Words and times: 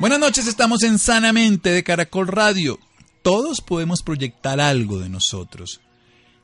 Buenas 0.00 0.18
noches, 0.18 0.46
estamos 0.46 0.82
en 0.82 0.98
Sanamente 0.98 1.72
de 1.72 1.84
Caracol 1.84 2.26
Radio. 2.26 2.78
Todos 3.20 3.60
podemos 3.60 4.00
proyectar 4.00 4.58
algo 4.58 4.98
de 4.98 5.10
nosotros 5.10 5.82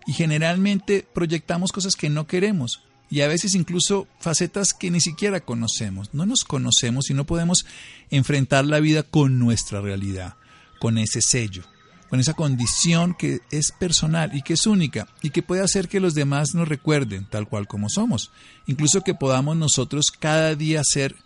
y 0.06 0.12
generalmente 0.12 1.08
proyectamos 1.14 1.72
cosas 1.72 1.96
que 1.96 2.10
no 2.10 2.26
queremos 2.26 2.82
y 3.08 3.22
a 3.22 3.28
veces 3.28 3.54
incluso 3.54 4.08
facetas 4.20 4.74
que 4.74 4.90
ni 4.90 5.00
siquiera 5.00 5.40
conocemos. 5.40 6.12
No 6.12 6.26
nos 6.26 6.44
conocemos 6.44 7.08
y 7.08 7.14
no 7.14 7.24
podemos 7.24 7.64
enfrentar 8.10 8.66
la 8.66 8.78
vida 8.78 9.04
con 9.04 9.38
nuestra 9.38 9.80
realidad, 9.80 10.34
con 10.78 10.98
ese 10.98 11.22
sello, 11.22 11.64
con 12.10 12.20
esa 12.20 12.34
condición 12.34 13.14
que 13.14 13.40
es 13.50 13.72
personal 13.72 14.36
y 14.36 14.42
que 14.42 14.52
es 14.52 14.66
única 14.66 15.08
y 15.22 15.30
que 15.30 15.42
puede 15.42 15.62
hacer 15.62 15.88
que 15.88 15.98
los 15.98 16.12
demás 16.12 16.54
nos 16.54 16.68
recuerden 16.68 17.26
tal 17.30 17.48
cual 17.48 17.66
como 17.66 17.88
somos, 17.88 18.32
incluso 18.66 19.00
que 19.00 19.14
podamos 19.14 19.56
nosotros 19.56 20.10
cada 20.10 20.54
día 20.56 20.82
ser 20.84 21.16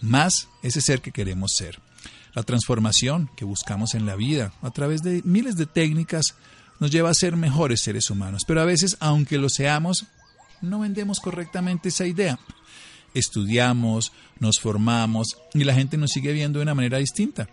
más 0.00 0.48
ese 0.62 0.80
ser 0.80 1.00
que 1.00 1.12
queremos 1.12 1.52
ser. 1.52 1.80
La 2.34 2.42
transformación 2.42 3.30
que 3.36 3.44
buscamos 3.44 3.94
en 3.94 4.04
la 4.04 4.16
vida 4.16 4.52
a 4.62 4.70
través 4.70 5.02
de 5.02 5.22
miles 5.24 5.56
de 5.56 5.66
técnicas 5.66 6.34
nos 6.78 6.90
lleva 6.90 7.10
a 7.10 7.14
ser 7.14 7.36
mejores 7.36 7.80
seres 7.80 8.10
humanos, 8.10 8.42
pero 8.46 8.60
a 8.60 8.66
veces, 8.66 8.96
aunque 9.00 9.38
lo 9.38 9.48
seamos, 9.48 10.04
no 10.60 10.80
vendemos 10.80 11.20
correctamente 11.20 11.88
esa 11.88 12.06
idea. 12.06 12.38
Estudiamos, 13.14 14.12
nos 14.38 14.60
formamos 14.60 15.38
y 15.54 15.64
la 15.64 15.74
gente 15.74 15.96
nos 15.96 16.10
sigue 16.10 16.32
viendo 16.32 16.58
de 16.58 16.64
una 16.64 16.74
manera 16.74 16.98
distinta. 16.98 17.48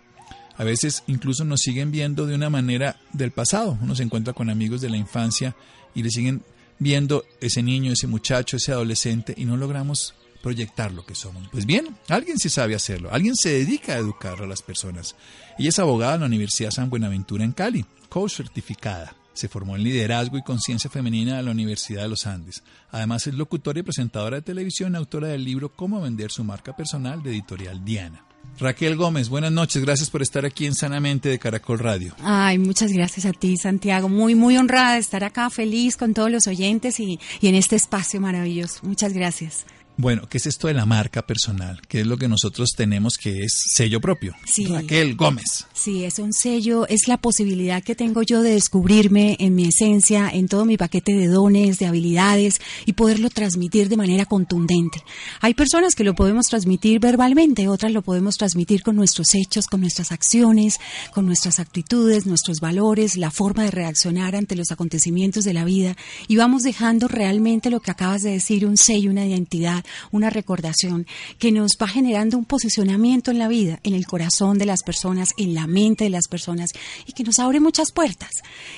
A 0.56 0.64
veces 0.64 1.02
incluso 1.06 1.44
nos 1.44 1.60
siguen 1.60 1.90
viendo 1.90 2.26
de 2.26 2.34
una 2.34 2.50
manera 2.50 3.00
del 3.12 3.32
pasado. 3.32 3.78
Uno 3.80 3.96
se 3.96 4.02
encuentra 4.02 4.34
con 4.34 4.50
amigos 4.50 4.80
de 4.80 4.90
la 4.90 4.96
infancia 4.96 5.56
y 5.94 6.02
le 6.02 6.10
siguen 6.10 6.42
viendo 6.78 7.24
ese 7.40 7.62
niño, 7.62 7.92
ese 7.92 8.06
muchacho, 8.06 8.56
ese 8.56 8.72
adolescente 8.72 9.34
y 9.36 9.46
no 9.46 9.56
logramos 9.56 10.14
proyectar 10.44 10.92
lo 10.92 11.06
que 11.06 11.14
somos. 11.14 11.48
Pues 11.50 11.64
bien, 11.64 11.96
alguien 12.10 12.38
sí 12.38 12.50
sabe 12.50 12.74
hacerlo, 12.74 13.08
alguien 13.10 13.34
se 13.34 13.48
dedica 13.48 13.94
a 13.94 13.98
educar 13.98 14.42
a 14.42 14.46
las 14.46 14.60
personas. 14.60 15.16
Ella 15.58 15.70
es 15.70 15.78
abogada 15.78 16.16
en 16.16 16.20
la 16.20 16.26
Universidad 16.26 16.70
San 16.70 16.90
Buenaventura 16.90 17.44
en 17.44 17.52
Cali, 17.52 17.86
coach 18.10 18.34
certificada. 18.36 19.16
Se 19.32 19.48
formó 19.48 19.74
en 19.74 19.82
liderazgo 19.82 20.36
y 20.36 20.42
conciencia 20.42 20.90
femenina 20.90 21.38
en 21.38 21.46
la 21.46 21.50
Universidad 21.50 22.02
de 22.02 22.10
los 22.10 22.26
Andes. 22.26 22.62
Además 22.90 23.26
es 23.26 23.32
locutora 23.32 23.80
y 23.80 23.84
presentadora 23.84 24.36
de 24.36 24.42
televisión, 24.42 24.94
autora 24.94 25.28
del 25.28 25.44
libro 25.44 25.70
Cómo 25.70 26.02
vender 26.02 26.30
su 26.30 26.44
marca 26.44 26.76
personal 26.76 27.22
de 27.22 27.30
editorial 27.30 27.82
Diana. 27.82 28.22
Raquel 28.58 28.96
Gómez, 28.96 29.30
buenas 29.30 29.50
noches, 29.50 29.82
gracias 29.82 30.10
por 30.10 30.20
estar 30.20 30.44
aquí 30.44 30.66
en 30.66 30.74
Sanamente 30.74 31.30
de 31.30 31.38
Caracol 31.38 31.78
Radio. 31.78 32.14
Ay, 32.22 32.58
muchas 32.58 32.92
gracias 32.92 33.24
a 33.24 33.32
ti, 33.32 33.56
Santiago. 33.56 34.10
Muy, 34.10 34.34
muy 34.34 34.58
honrada 34.58 34.92
de 34.92 35.00
estar 35.00 35.24
acá, 35.24 35.48
feliz 35.48 35.96
con 35.96 36.12
todos 36.12 36.30
los 36.30 36.46
oyentes 36.46 37.00
y, 37.00 37.18
y 37.40 37.48
en 37.48 37.54
este 37.54 37.76
espacio 37.76 38.20
maravilloso. 38.20 38.80
Muchas 38.82 39.14
gracias. 39.14 39.64
Bueno, 39.96 40.28
¿qué 40.28 40.38
es 40.38 40.46
esto 40.46 40.66
de 40.66 40.74
la 40.74 40.86
marca 40.86 41.24
personal? 41.24 41.80
¿Qué 41.86 42.00
es 42.00 42.06
lo 42.06 42.16
que 42.16 42.26
nosotros 42.26 42.70
tenemos 42.76 43.16
que 43.16 43.44
es 43.44 43.52
sello 43.52 44.00
propio? 44.00 44.34
Sí. 44.44 44.66
Raquel 44.66 45.14
Gómez. 45.14 45.68
Sí, 45.72 46.04
es 46.04 46.18
un 46.18 46.32
sello, 46.32 46.88
es 46.88 47.06
la 47.06 47.16
posibilidad 47.16 47.80
que 47.80 47.94
tengo 47.94 48.22
yo 48.22 48.42
de 48.42 48.54
descubrirme 48.54 49.36
en 49.38 49.54
mi 49.54 49.66
esencia, 49.66 50.28
en 50.32 50.48
todo 50.48 50.64
mi 50.64 50.76
paquete 50.76 51.12
de 51.12 51.28
dones, 51.28 51.78
de 51.78 51.86
habilidades 51.86 52.60
y 52.86 52.94
poderlo 52.94 53.30
transmitir 53.30 53.88
de 53.88 53.96
manera 53.96 54.24
contundente. 54.26 55.04
Hay 55.40 55.54
personas 55.54 55.94
que 55.94 56.02
lo 56.02 56.16
podemos 56.16 56.46
transmitir 56.46 56.98
verbalmente, 56.98 57.68
otras 57.68 57.92
lo 57.92 58.02
podemos 58.02 58.36
transmitir 58.36 58.82
con 58.82 58.96
nuestros 58.96 59.28
hechos, 59.34 59.68
con 59.68 59.80
nuestras 59.80 60.10
acciones, 60.10 60.80
con 61.12 61.24
nuestras 61.24 61.60
actitudes, 61.60 62.26
nuestros 62.26 62.58
valores, 62.58 63.16
la 63.16 63.30
forma 63.30 63.62
de 63.62 63.70
reaccionar 63.70 64.34
ante 64.34 64.56
los 64.56 64.72
acontecimientos 64.72 65.44
de 65.44 65.54
la 65.54 65.64
vida 65.64 65.96
y 66.26 66.34
vamos 66.34 66.64
dejando 66.64 67.06
realmente 67.06 67.70
lo 67.70 67.78
que 67.78 67.92
acabas 67.92 68.22
de 68.22 68.32
decir, 68.32 68.66
un 68.66 68.76
sello, 68.76 69.12
una 69.12 69.24
identidad 69.24 69.83
una 70.10 70.30
recordación 70.30 71.06
que 71.38 71.52
nos 71.52 71.72
va 71.80 71.88
generando 71.88 72.38
un 72.38 72.44
posicionamiento 72.44 73.30
en 73.30 73.38
la 73.38 73.48
vida, 73.48 73.80
en 73.82 73.94
el 73.94 74.06
corazón 74.06 74.58
de 74.58 74.66
las 74.66 74.82
personas, 74.82 75.30
en 75.36 75.54
la 75.54 75.66
mente 75.66 76.04
de 76.04 76.10
las 76.10 76.28
personas 76.28 76.70
y 77.06 77.12
que 77.12 77.24
nos 77.24 77.38
abre 77.38 77.60
muchas 77.60 77.92
puertas. 77.92 78.30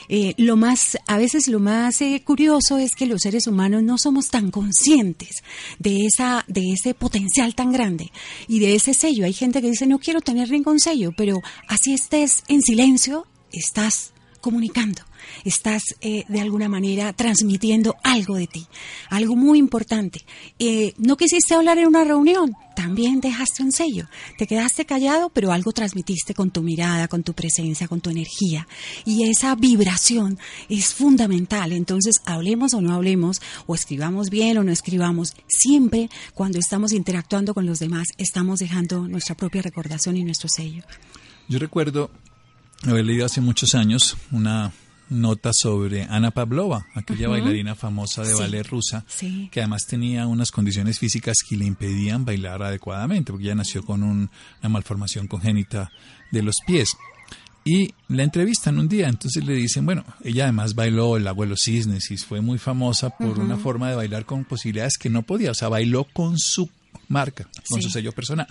Eh, 0.09 0.35
lo 0.37 0.57
más, 0.57 0.99
a 1.07 1.19
veces 1.19 1.49
lo 1.49 1.61
más 1.61 2.01
eh, 2.01 2.23
curioso 2.25 2.79
es 2.79 2.95
que 2.95 3.07
los 3.07 3.23
seres 3.23 3.47
humanos 3.47 3.83
no 3.83 3.99
somos 3.99 4.29
tan 4.29 4.51
conscientes 4.51 5.43
de 5.79 6.07
esa, 6.07 6.45
de 6.49 6.73
ese 6.73 6.95
potencial 6.95 7.55
tan 7.55 7.73
grande 7.73 8.11
y 8.49 8.59
de 8.59 8.75
ese 8.75 8.95
sello. 8.95 9.25
Hay 9.25 9.33
gente 9.33 9.61
que 9.61 9.71
dice 9.71 9.87
no 9.87 9.99
quiero 9.99 10.21
tener 10.21 10.51
ningún 10.51 10.81
sello, 10.81 11.13
pero 11.17 11.41
así 11.69 11.93
estés 11.93 12.43
en 12.49 12.63
silencio, 12.63 13.27
estás 13.53 14.13
comunicando 14.47 15.03
estás 15.45 15.83
eh, 16.01 16.23
de 16.29 16.41
alguna 16.41 16.69
manera 16.69 17.13
transmitiendo 17.13 17.97
algo 18.05 18.37
de 18.37 18.47
ti, 18.47 18.65
algo 19.11 19.35
muy 19.35 19.59
importante. 19.59 20.21
Eh, 20.61 20.95
no 20.99 21.17
quisiste 21.17 21.55
hablar 21.55 21.79
en 21.79 21.89
una 21.89 22.05
reunión, 22.05 22.55
también 22.77 23.21
dejaste 23.21 23.65
un 23.65 23.73
sello, 23.73 24.07
te 24.39 24.47
quedaste 24.47 24.85
callado, 24.85 25.31
pero 25.31 25.51
algo 25.51 25.73
transmitiste 25.73 26.33
con 26.33 26.53
tu 26.53 26.63
mirada, 26.63 27.09
con 27.09 27.25
tu 27.25 27.33
presencia, 27.33 27.89
con 27.89 28.01
tu 28.01 28.11
energía. 28.11 28.69
Y 29.05 29.29
esa 29.29 29.57
vibración 29.57 30.39
es 30.69 30.95
fundamental. 30.95 31.73
Entonces, 31.73 32.21
hablemos 32.25 32.73
o 32.75 32.81
no 32.81 32.95
hablemos, 32.95 33.43
o 33.67 33.75
escribamos 33.75 34.31
bien 34.31 34.59
o 34.59 34.63
no 34.63 34.71
escribamos, 34.71 35.35
siempre 35.49 36.09
cuando 36.35 36.61
estamos 36.61 36.93
interactuando 36.93 37.53
con 37.53 37.67
los 37.67 37.81
demás, 37.81 38.07
estamos 38.17 38.61
dejando 38.61 39.09
nuestra 39.09 39.35
propia 39.35 39.63
recordación 39.63 40.17
y 40.17 40.23
nuestro 40.23 40.49
sello. 40.49 40.85
Yo 41.49 41.59
recuerdo 41.59 42.11
haber 42.85 43.05
leído 43.05 43.27
hace 43.27 43.41
muchos 43.41 43.75
años 43.75 44.17
una 44.31 44.73
nota 45.09 45.51
sobre 45.53 46.03
Ana 46.05 46.31
Pavlova, 46.31 46.87
aquella 46.95 47.29
bailarina 47.29 47.75
famosa 47.75 48.23
de 48.23 48.35
ballet 48.35 48.67
rusa, 48.67 49.05
que 49.51 49.61
además 49.61 49.87
tenía 49.87 50.27
unas 50.27 50.51
condiciones 50.51 50.99
físicas 50.99 51.39
que 51.49 51.57
le 51.57 51.65
impedían 51.65 52.25
bailar 52.25 52.63
adecuadamente, 52.63 53.33
porque 53.33 53.45
ella 53.47 53.55
nació 53.55 53.85
con 53.85 54.03
una 54.03 54.29
malformación 54.69 55.29
congénita 55.29 55.91
de 56.31 56.43
los 56.43 56.57
pies. 56.67 56.97
Y 57.65 57.93
la 58.09 58.23
entrevistan 58.23 58.79
un 58.79 58.89
día, 58.89 59.09
entonces 59.09 59.45
le 59.45 59.55
dicen, 59.55 59.85
bueno, 59.85 60.05
ella 60.23 60.45
además 60.45 60.77
bailó 60.77 61.17
el 61.17 61.27
abuelo 61.27 61.57
cisnes 61.57 62.13
y 62.13 62.17
fue 62.17 62.41
muy 62.41 62.59
famosa 62.59 63.11
por 63.11 63.41
una 63.41 63.57
forma 63.57 63.91
de 63.91 63.97
bailar 63.97 64.25
con 64.25 64.45
posibilidades 64.45 64.99
que 64.99 65.11
no 65.11 65.23
podía, 65.23 65.51
o 65.51 65.55
sea, 65.55 65.69
bailó 65.69 66.05
con 66.05 66.39
su 66.39 66.71
marca, 67.09 67.49
con 67.69 67.83
su 67.83 67.91
sello 67.91 68.13
personal. 68.13 68.47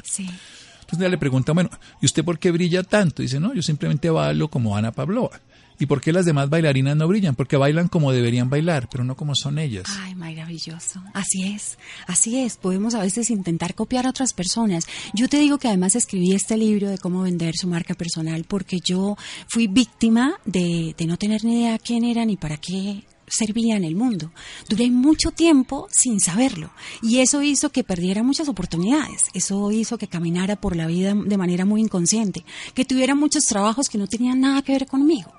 Entonces 0.85 1.09
le 1.09 1.17
pregunta, 1.17 1.51
bueno, 1.51 1.69
¿y 2.01 2.05
usted 2.05 2.23
por 2.23 2.39
qué 2.39 2.51
brilla 2.51 2.83
tanto? 2.83 3.21
Dice, 3.21 3.39
no, 3.39 3.53
yo 3.53 3.61
simplemente 3.61 4.09
bailo 4.09 4.49
como 4.49 4.77
Ana 4.77 4.91
Pavlova. 4.91 5.41
¿Y 5.77 5.87
por 5.87 5.99
qué 5.99 6.13
las 6.13 6.25
demás 6.25 6.49
bailarinas 6.49 6.95
no 6.95 7.07
brillan? 7.07 7.35
Porque 7.35 7.57
bailan 7.57 7.89
como 7.89 8.11
deberían 8.11 8.49
bailar, 8.49 8.87
pero 8.89 9.03
no 9.03 9.15
como 9.15 9.35
son 9.35 9.59
ellas. 9.59 9.85
Ay, 9.99 10.15
maravilloso. 10.15 11.03
Así 11.13 11.43
es, 11.53 11.77
así 12.07 12.39
es. 12.39 12.55
Podemos 12.55 12.95
a 12.95 13.01
veces 13.01 13.29
intentar 13.29 13.75
copiar 13.75 14.05
a 14.05 14.11
otras 14.11 14.33
personas. 14.33 14.87
Yo 15.13 15.27
te 15.27 15.37
digo 15.37 15.57
que 15.57 15.67
además 15.67 15.95
escribí 15.95 16.33
este 16.33 16.55
libro 16.55 16.89
de 16.89 16.97
cómo 16.97 17.23
vender 17.23 17.55
su 17.57 17.67
marca 17.67 17.93
personal 17.93 18.45
porque 18.47 18.77
yo 18.83 19.17
fui 19.47 19.67
víctima 19.67 20.39
de, 20.45 20.95
de 20.97 21.05
no 21.07 21.17
tener 21.17 21.43
ni 21.43 21.61
idea 21.61 21.77
quién 21.79 22.05
era 22.05 22.23
ni 22.23 22.37
para 22.37 22.57
qué 22.57 23.03
servía 23.27 23.75
en 23.75 23.83
el 23.83 23.95
mundo. 23.95 24.31
Duré 24.69 24.89
mucho 24.91 25.31
tiempo 25.31 25.87
sin 25.91 26.19
saberlo 26.19 26.71
y 27.01 27.19
eso 27.19 27.41
hizo 27.41 27.71
que 27.71 27.83
perdiera 27.83 28.23
muchas 28.23 28.49
oportunidades, 28.49 29.25
eso 29.33 29.71
hizo 29.71 29.97
que 29.97 30.07
caminara 30.07 30.55
por 30.55 30.75
la 30.75 30.87
vida 30.87 31.13
de 31.13 31.37
manera 31.37 31.65
muy 31.65 31.81
inconsciente, 31.81 32.45
que 32.73 32.85
tuviera 32.85 33.15
muchos 33.15 33.43
trabajos 33.45 33.89
que 33.89 33.97
no 33.97 34.07
tenían 34.07 34.41
nada 34.41 34.61
que 34.61 34.73
ver 34.73 34.87
conmigo 34.87 35.31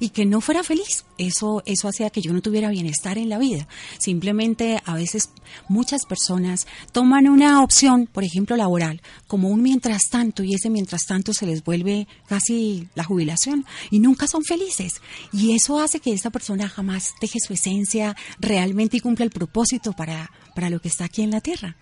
y 0.00 0.10
que 0.10 0.24
no 0.24 0.40
fuera 0.40 0.62
feliz. 0.62 1.04
Eso, 1.18 1.62
eso 1.66 1.88
hacía 1.88 2.10
que 2.10 2.20
yo 2.20 2.32
no 2.32 2.42
tuviera 2.42 2.70
bienestar 2.70 3.18
en 3.18 3.28
la 3.28 3.38
vida. 3.38 3.68
Simplemente 3.98 4.80
a 4.84 4.94
veces 4.94 5.30
muchas 5.68 6.06
personas 6.06 6.66
toman 6.92 7.28
una 7.28 7.62
opción, 7.62 8.08
por 8.10 8.24
ejemplo 8.24 8.56
laboral, 8.56 9.00
como 9.26 9.48
un 9.48 9.62
mientras 9.62 10.02
tanto 10.10 10.42
y 10.42 10.54
ese 10.54 10.70
mientras 10.70 11.06
tanto 11.06 11.32
se 11.32 11.46
les 11.46 11.62
vuelve 11.64 12.08
casi 12.26 12.88
la 12.94 13.04
jubilación 13.04 13.64
y 13.90 14.00
nunca 14.00 14.26
son 14.26 14.44
felices. 14.44 15.00
Y 15.32 15.54
eso 15.54 15.80
hace 15.80 16.00
que 16.00 16.12
esta 16.12 16.30
persona 16.30 16.68
jamás 16.68 17.14
su 17.40 17.52
esencia 17.52 18.16
realmente 18.38 18.96
y 18.96 19.00
cumpla 19.00 19.24
el 19.24 19.30
propósito 19.30 19.92
para, 19.92 20.30
para 20.54 20.70
lo 20.70 20.80
que 20.80 20.88
está 20.88 21.04
aquí 21.04 21.22
en 21.22 21.30
la 21.30 21.40
tierra. 21.40 21.76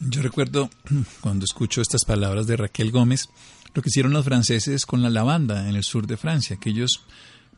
Yo 0.00 0.22
recuerdo 0.22 0.70
cuando 1.20 1.44
escucho 1.44 1.80
estas 1.80 2.04
palabras 2.04 2.46
de 2.46 2.56
Raquel 2.56 2.90
Gómez, 2.90 3.28
lo 3.74 3.82
que 3.82 3.88
hicieron 3.88 4.12
los 4.12 4.24
franceses 4.24 4.86
con 4.86 5.02
la 5.02 5.10
lavanda 5.10 5.68
en 5.68 5.76
el 5.76 5.84
sur 5.84 6.06
de 6.06 6.16
Francia, 6.16 6.56
que 6.60 6.70
ellos 6.70 7.04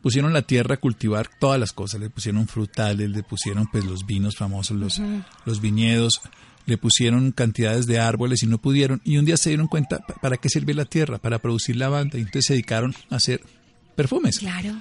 pusieron 0.01 0.33
la 0.33 0.43
tierra 0.43 0.75
a 0.75 0.79
cultivar 0.79 1.29
todas 1.39 1.59
las 1.59 1.73
cosas, 1.73 1.99
le 1.99 2.09
pusieron 2.09 2.47
frutales, 2.47 3.09
le 3.09 3.23
pusieron 3.23 3.67
pues 3.71 3.85
los 3.85 4.05
vinos 4.05 4.35
famosos, 4.35 4.77
los, 4.77 5.01
los 5.45 5.61
viñedos, 5.61 6.21
le 6.65 6.77
pusieron 6.77 7.31
cantidades 7.31 7.87
de 7.87 7.99
árboles 7.99 8.43
y 8.43 8.47
no 8.47 8.59
pudieron, 8.59 9.01
y 9.03 9.17
un 9.17 9.25
día 9.25 9.37
se 9.37 9.49
dieron 9.49 9.67
cuenta 9.67 9.99
para 10.21 10.37
qué 10.37 10.49
sirve 10.49 10.73
la 10.73 10.85
tierra, 10.85 11.17
para 11.17 11.39
producir 11.39 11.75
lavanda, 11.75 12.17
y 12.17 12.21
entonces 12.21 12.45
se 12.45 12.53
dedicaron 12.53 12.93
a 13.09 13.15
hacer 13.15 13.41
perfumes. 13.95 14.39
Claro. 14.39 14.75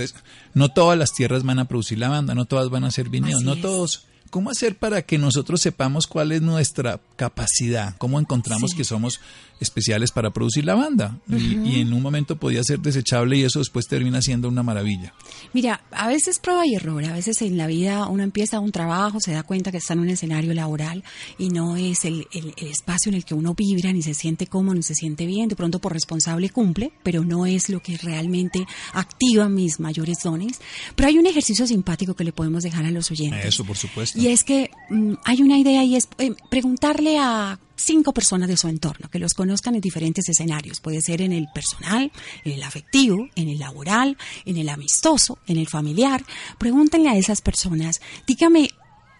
Entonces, 0.00 0.24
no 0.54 0.68
todas 0.70 0.98
las 0.98 1.12
tierras 1.12 1.44
van 1.44 1.58
a 1.58 1.66
producir 1.66 1.98
lavanda, 1.98 2.34
no 2.34 2.44
todas 2.44 2.70
van 2.70 2.84
a 2.84 2.90
ser 2.90 3.08
viñedos, 3.08 3.42
no 3.42 3.56
todos 3.56 4.06
¿Cómo 4.30 4.50
hacer 4.50 4.76
para 4.76 5.02
que 5.02 5.18
nosotros 5.18 5.60
sepamos 5.60 6.06
cuál 6.06 6.32
es 6.32 6.42
nuestra 6.42 7.00
capacidad? 7.16 7.96
¿Cómo 7.98 8.20
encontramos 8.20 8.74
que 8.74 8.84
somos 8.84 9.20
especiales 9.60 10.10
para 10.12 10.30
producir 10.30 10.64
la 10.64 10.74
banda? 10.74 11.18
y, 11.28 11.80
en 11.80 11.92
un 11.92 12.02
momento 12.02 12.36
podía 12.36 12.62
ser 12.62 12.80
desechable 12.80 13.36
y 13.36 13.42
eso 13.42 13.58
después 13.58 13.86
termina 13.86 14.20
siendo 14.22 14.48
una 14.48 14.62
maravilla. 14.62 15.14
Mira, 15.52 15.82
a 15.90 16.08
veces 16.08 16.38
prueba 16.38 16.66
y 16.66 16.74
error. 16.74 17.04
A 17.04 17.12
veces 17.12 17.42
en 17.42 17.56
la 17.56 17.66
vida 17.66 18.06
uno 18.08 18.22
empieza 18.22 18.60
un 18.60 18.72
trabajo, 18.72 19.20
se 19.20 19.32
da 19.32 19.42
cuenta 19.42 19.70
que 19.70 19.78
está 19.78 19.94
en 19.94 20.00
un 20.00 20.08
escenario 20.08 20.54
laboral 20.54 21.04
y 21.38 21.50
no 21.50 21.76
es 21.76 22.04
el, 22.04 22.26
el 22.32 22.54
espacio 22.58 23.10
en 23.10 23.16
el 23.16 23.24
que 23.24 23.34
uno 23.34 23.54
vibra, 23.54 23.92
ni 23.92 24.02
se 24.02 24.14
siente 24.14 24.46
cómodo, 24.46 24.74
ni 24.74 24.82
se 24.82 24.94
siente 24.94 25.26
bien. 25.26 25.48
De 25.48 25.56
pronto 25.56 25.78
por 25.78 25.92
responsable 25.92 26.50
cumple, 26.50 26.92
pero 27.02 27.24
no 27.24 27.46
es 27.46 27.68
lo 27.68 27.80
que 27.80 27.96
realmente 27.96 28.66
activa 28.92 29.48
mis 29.48 29.80
mayores 29.80 30.18
dones. 30.22 30.60
Pero 30.94 31.08
hay 31.08 31.18
un 31.18 31.26
ejercicio 31.26 31.66
simpático 31.66 32.14
que 32.14 32.24
le 32.24 32.32
podemos 32.32 32.62
dejar 32.62 32.84
a 32.84 32.90
los 32.90 33.10
oyentes. 33.10 33.44
Eso, 33.44 33.64
por 33.64 33.76
supuesto. 33.76 34.17
Y 34.18 34.26
es 34.26 34.42
que 34.42 34.72
mm, 34.90 35.14
hay 35.24 35.42
una 35.42 35.58
idea 35.58 35.84
y 35.84 35.94
es 35.94 36.08
eh, 36.18 36.32
preguntarle 36.50 37.20
a 37.20 37.60
cinco 37.76 38.12
personas 38.12 38.48
de 38.48 38.56
su 38.56 38.66
entorno, 38.66 39.08
que 39.08 39.20
los 39.20 39.32
conozcan 39.32 39.76
en 39.76 39.80
diferentes 39.80 40.28
escenarios. 40.28 40.80
Puede 40.80 41.00
ser 41.02 41.22
en 41.22 41.30
el 41.30 41.46
personal, 41.54 42.10
en 42.44 42.52
el 42.52 42.64
afectivo, 42.64 43.28
en 43.36 43.48
el 43.48 43.60
laboral, 43.60 44.18
en 44.44 44.56
el 44.56 44.70
amistoso, 44.70 45.38
en 45.46 45.56
el 45.56 45.68
familiar. 45.68 46.24
Pregúntenle 46.58 47.10
a 47.10 47.16
esas 47.16 47.42
personas, 47.42 48.00
dígame 48.26 48.70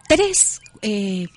tres 0.08 0.60
eh, 0.82 1.28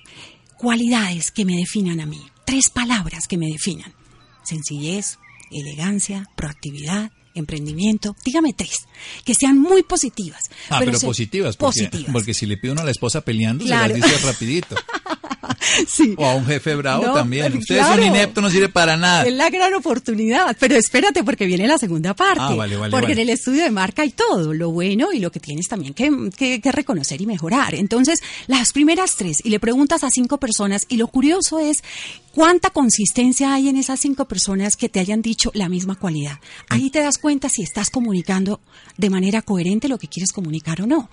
cualidades 0.58 1.30
que 1.30 1.44
me 1.44 1.54
definan 1.54 2.00
a 2.00 2.06
mí, 2.06 2.20
tres 2.44 2.68
palabras 2.68 3.28
que 3.28 3.38
me 3.38 3.46
definan. 3.46 3.94
Sencillez, 4.42 5.20
elegancia, 5.52 6.28
proactividad, 6.34 7.12
emprendimiento, 7.34 8.16
dígame 8.24 8.52
tres, 8.52 8.86
que 9.24 9.34
sean 9.34 9.58
muy 9.58 9.82
positivas. 9.82 10.42
Ah, 10.70 10.78
pero, 10.78 10.98
positivas, 10.98 11.56
porque, 11.56 11.90
porque 12.12 12.34
si 12.34 12.46
le 12.46 12.56
pide 12.56 12.72
uno 12.72 12.82
a 12.82 12.84
la 12.84 12.90
esposa 12.90 13.22
peleando, 13.22 13.64
se 13.64 13.70
las 13.70 13.94
dice 13.94 14.18
rapidito. 14.18 14.76
sí. 15.88 16.14
O 16.16 16.26
a 16.26 16.34
un 16.34 16.46
jefe 16.46 16.74
bravo 16.74 17.12
también. 17.12 17.56
Usted 17.56 17.78
es 17.78 17.86
un 17.86 18.02
inepto, 18.02 18.40
no 18.40 18.50
sirve 18.50 18.68
para 18.68 18.96
nada. 18.96 19.24
Es 19.24 19.32
la 19.32 19.50
gran 19.50 19.74
oportunidad. 19.74 20.56
Pero 20.58 20.76
espérate, 20.76 21.24
porque 21.24 21.46
viene 21.46 21.66
la 21.66 21.78
segunda 21.78 22.14
parte. 22.14 22.40
Ah, 22.42 22.54
vale, 22.54 22.76
vale, 22.76 22.90
porque 22.90 23.12
en 23.12 23.18
el 23.18 23.28
estudio 23.30 23.62
de 23.62 23.70
marca 23.70 24.02
hay 24.02 24.10
todo, 24.10 24.52
lo 24.54 24.70
bueno 24.70 25.12
y 25.12 25.20
lo 25.20 25.30
que 25.30 25.40
tienes 25.40 25.68
también 25.68 25.94
que, 25.94 26.60
que 26.60 26.72
reconocer 26.72 27.20
y 27.20 27.26
mejorar. 27.26 27.74
Entonces, 27.74 28.20
las 28.46 28.72
primeras 28.72 29.16
tres, 29.16 29.38
y 29.44 29.50
le 29.50 29.60
preguntas 29.60 30.04
a 30.04 30.10
cinco 30.10 30.38
personas, 30.38 30.86
y 30.88 30.96
lo 30.96 31.08
curioso 31.08 31.58
es 31.58 31.82
cuánta 32.32 32.70
consistencia 32.70 33.54
hay 33.54 33.68
en 33.68 33.76
esas 33.76 34.00
cinco 34.00 34.26
personas 34.26 34.76
que 34.76 34.88
te 34.88 35.00
hayan 35.00 35.22
dicho 35.22 35.50
la 35.54 35.68
misma 35.68 35.94
cualidad. 35.94 36.40
Ahí 36.68 36.90
te 36.90 37.00
das 37.00 37.18
cuenta 37.18 37.48
si 37.48 37.62
estás 37.62 37.90
comunicando 37.90 38.60
de 38.96 39.10
manera 39.10 39.42
coherente 39.42 39.88
lo 39.88 39.98
que 39.98 40.08
quieres 40.08 40.32
comunicar 40.32 40.82
o 40.82 40.86
no. 40.86 41.08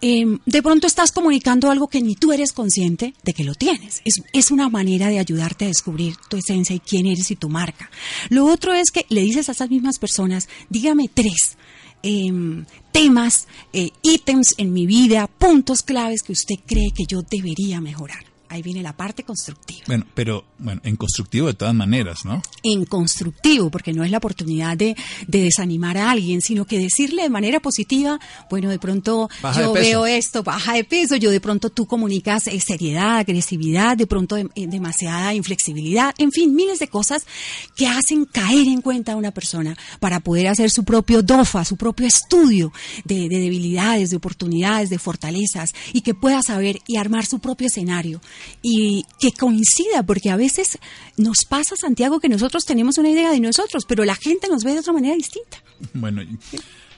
Em, 0.00 0.38
de 0.46 0.62
pronto 0.62 0.86
estás 0.86 1.12
comunicando 1.12 1.70
algo 1.70 1.88
que 1.88 2.00
ni 2.00 2.14
tú 2.14 2.32
eres 2.32 2.52
consciente 2.52 3.14
de 3.22 3.32
que 3.32 3.44
lo 3.44 3.54
tienes. 3.54 4.00
Es, 4.04 4.22
es 4.32 4.50
una 4.50 4.68
manera 4.68 5.08
de 5.08 5.18
ayudarte 5.18 5.64
a 5.64 5.68
descubrir 5.68 6.16
tu 6.28 6.36
esencia 6.36 6.74
y 6.74 6.80
quién 6.80 7.06
eres 7.06 7.30
y 7.30 7.36
tu 7.36 7.48
marca. 7.48 7.90
Lo 8.30 8.46
otro 8.46 8.72
es 8.74 8.90
que 8.90 9.06
le 9.08 9.22
dices 9.22 9.48
a 9.48 9.52
esas 9.52 9.70
mismas 9.70 9.98
personas, 9.98 10.48
dígame 10.70 11.10
tres. 11.12 11.56
Em, 12.02 12.66
temas, 12.92 13.48
eh, 13.72 13.90
ítems 14.02 14.54
en 14.58 14.74
mi 14.74 14.86
vida, 14.86 15.26
puntos 15.26 15.82
claves 15.82 16.22
que 16.22 16.32
usted 16.32 16.56
cree 16.66 16.90
que 16.94 17.04
yo 17.08 17.22
debería 17.22 17.80
mejorar. 17.80 18.33
Ahí 18.54 18.62
viene 18.62 18.84
la 18.84 18.96
parte 18.96 19.24
constructiva. 19.24 19.82
Bueno, 19.88 20.06
pero 20.14 20.44
bueno, 20.58 20.80
en 20.84 20.94
constructivo 20.94 21.48
de 21.48 21.54
todas 21.54 21.74
maneras, 21.74 22.24
¿no? 22.24 22.40
En 22.62 22.84
constructivo, 22.84 23.68
porque 23.68 23.92
no 23.92 24.04
es 24.04 24.12
la 24.12 24.18
oportunidad 24.18 24.76
de, 24.76 24.94
desanimar 25.26 25.98
a 25.98 26.12
alguien, 26.12 26.40
sino 26.40 26.64
que 26.64 26.78
decirle 26.78 27.24
de 27.24 27.30
manera 27.30 27.58
positiva, 27.58 28.20
bueno, 28.48 28.70
de 28.70 28.78
pronto 28.78 29.28
yo 29.58 29.72
veo 29.72 30.06
esto, 30.06 30.44
baja 30.44 30.74
de 30.74 30.84
peso, 30.84 31.16
yo 31.16 31.32
de 31.32 31.40
pronto 31.40 31.68
tú 31.68 31.86
comunicas 31.86 32.46
eh, 32.46 32.60
seriedad, 32.60 33.18
agresividad, 33.18 33.96
de 33.96 34.06
pronto 34.06 34.36
eh, 34.36 34.46
demasiada 34.54 35.34
inflexibilidad, 35.34 36.14
en 36.18 36.30
fin, 36.30 36.54
miles 36.54 36.78
de 36.78 36.86
cosas 36.86 37.26
que 37.74 37.88
hacen 37.88 38.24
caer 38.24 38.68
en 38.68 38.82
cuenta 38.82 39.14
a 39.14 39.16
una 39.16 39.32
persona 39.32 39.76
para 39.98 40.20
poder 40.20 40.46
hacer 40.46 40.70
su 40.70 40.84
propio 40.84 41.22
DOFA, 41.22 41.64
su 41.64 41.76
propio 41.76 42.06
estudio 42.06 42.72
de, 43.04 43.28
de 43.28 43.40
debilidades, 43.40 44.10
de 44.10 44.16
oportunidades, 44.16 44.90
de 44.90 45.00
fortalezas, 45.00 45.74
y 45.92 46.02
que 46.02 46.14
pueda 46.14 46.40
saber 46.40 46.78
y 46.86 46.98
armar 46.98 47.26
su 47.26 47.40
propio 47.40 47.66
escenario 47.66 48.20
y 48.62 49.04
que 49.18 49.32
coincida, 49.32 50.02
porque 50.04 50.30
a 50.30 50.36
veces 50.36 50.78
nos 51.16 51.38
pasa, 51.48 51.76
Santiago, 51.76 52.20
que 52.20 52.28
nosotros 52.28 52.64
tenemos 52.64 52.98
una 52.98 53.10
idea 53.10 53.30
de 53.30 53.40
nosotros, 53.40 53.84
pero 53.86 54.04
la 54.04 54.14
gente 54.14 54.48
nos 54.48 54.64
ve 54.64 54.72
de 54.72 54.80
otra 54.80 54.92
manera 54.92 55.14
distinta. 55.14 55.62
Bueno, 55.92 56.22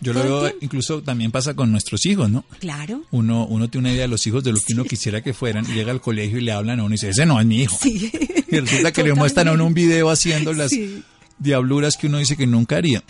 yo 0.01 0.13
lo 0.13 0.23
veo, 0.23 0.53
incluso 0.61 1.03
también 1.03 1.31
pasa 1.31 1.55
con 1.55 1.73
nuestros 1.73 2.05
hijos, 2.07 2.31
¿no? 2.31 2.45
Claro. 2.61 3.03
Uno, 3.11 3.47
uno 3.47 3.69
tiene 3.69 3.89
una 3.89 3.95
idea 3.95 4.03
de 4.03 4.09
los 4.09 4.27
hijos 4.27 4.45
de 4.45 4.53
lo 4.53 4.59
que 4.59 4.75
uno 4.75 4.85
quisiera 4.85 5.23
que 5.23 5.33
fueran, 5.33 5.65
y 5.69 5.75
llega 5.75 5.91
al 5.91 6.01
colegio 6.01 6.39
y 6.39 6.43
le 6.43 6.53
hablan 6.53 6.81
a 6.81 6.85
uno 6.85 6.95
y 6.95 6.97
dice, 6.97 7.11
ese 7.11 7.27
no 7.27 7.41
es 7.41 7.47
mi 7.47 7.63
hijo. 7.63 7.77
Sí. 7.81 8.13
Y 8.49 8.61
resulta 8.61 8.93
que 8.93 9.03
le 9.03 9.15
muestran 9.15 9.49
a 9.49 9.53
uno 9.53 9.67
un 9.67 9.75
video 9.75 10.11
haciendo 10.11 10.53
las 10.53 10.71
diabluras 11.39 11.97
que 11.97 12.07
uno 12.07 12.19
dice 12.19 12.37
que 12.37 12.47
nunca 12.47 12.77
haría. 12.77 13.03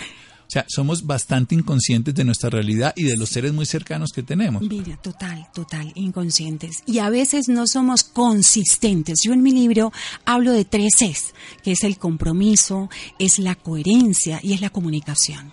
O 0.46 0.50
sea, 0.50 0.64
somos 0.68 1.04
bastante 1.04 1.54
inconscientes 1.54 2.14
de 2.14 2.24
nuestra 2.24 2.50
realidad 2.50 2.92
y 2.96 3.04
de 3.04 3.16
los 3.16 3.30
seres 3.30 3.52
muy 3.52 3.66
cercanos 3.66 4.12
que 4.12 4.22
tenemos. 4.22 4.62
Mira, 4.62 4.96
total, 4.96 5.48
total, 5.52 5.90
inconscientes. 5.96 6.82
Y 6.86 7.00
a 7.00 7.10
veces 7.10 7.48
no 7.48 7.66
somos 7.66 8.04
consistentes. 8.04 9.18
Yo 9.24 9.32
en 9.32 9.42
mi 9.42 9.50
libro 9.50 9.92
hablo 10.24 10.52
de 10.52 10.64
tres 10.64 10.94
es, 11.00 11.34
que 11.64 11.72
es 11.72 11.82
el 11.82 11.98
compromiso, 11.98 12.88
es 13.18 13.38
la 13.40 13.56
coherencia 13.56 14.38
y 14.42 14.52
es 14.52 14.60
la 14.60 14.70
comunicación. 14.70 15.52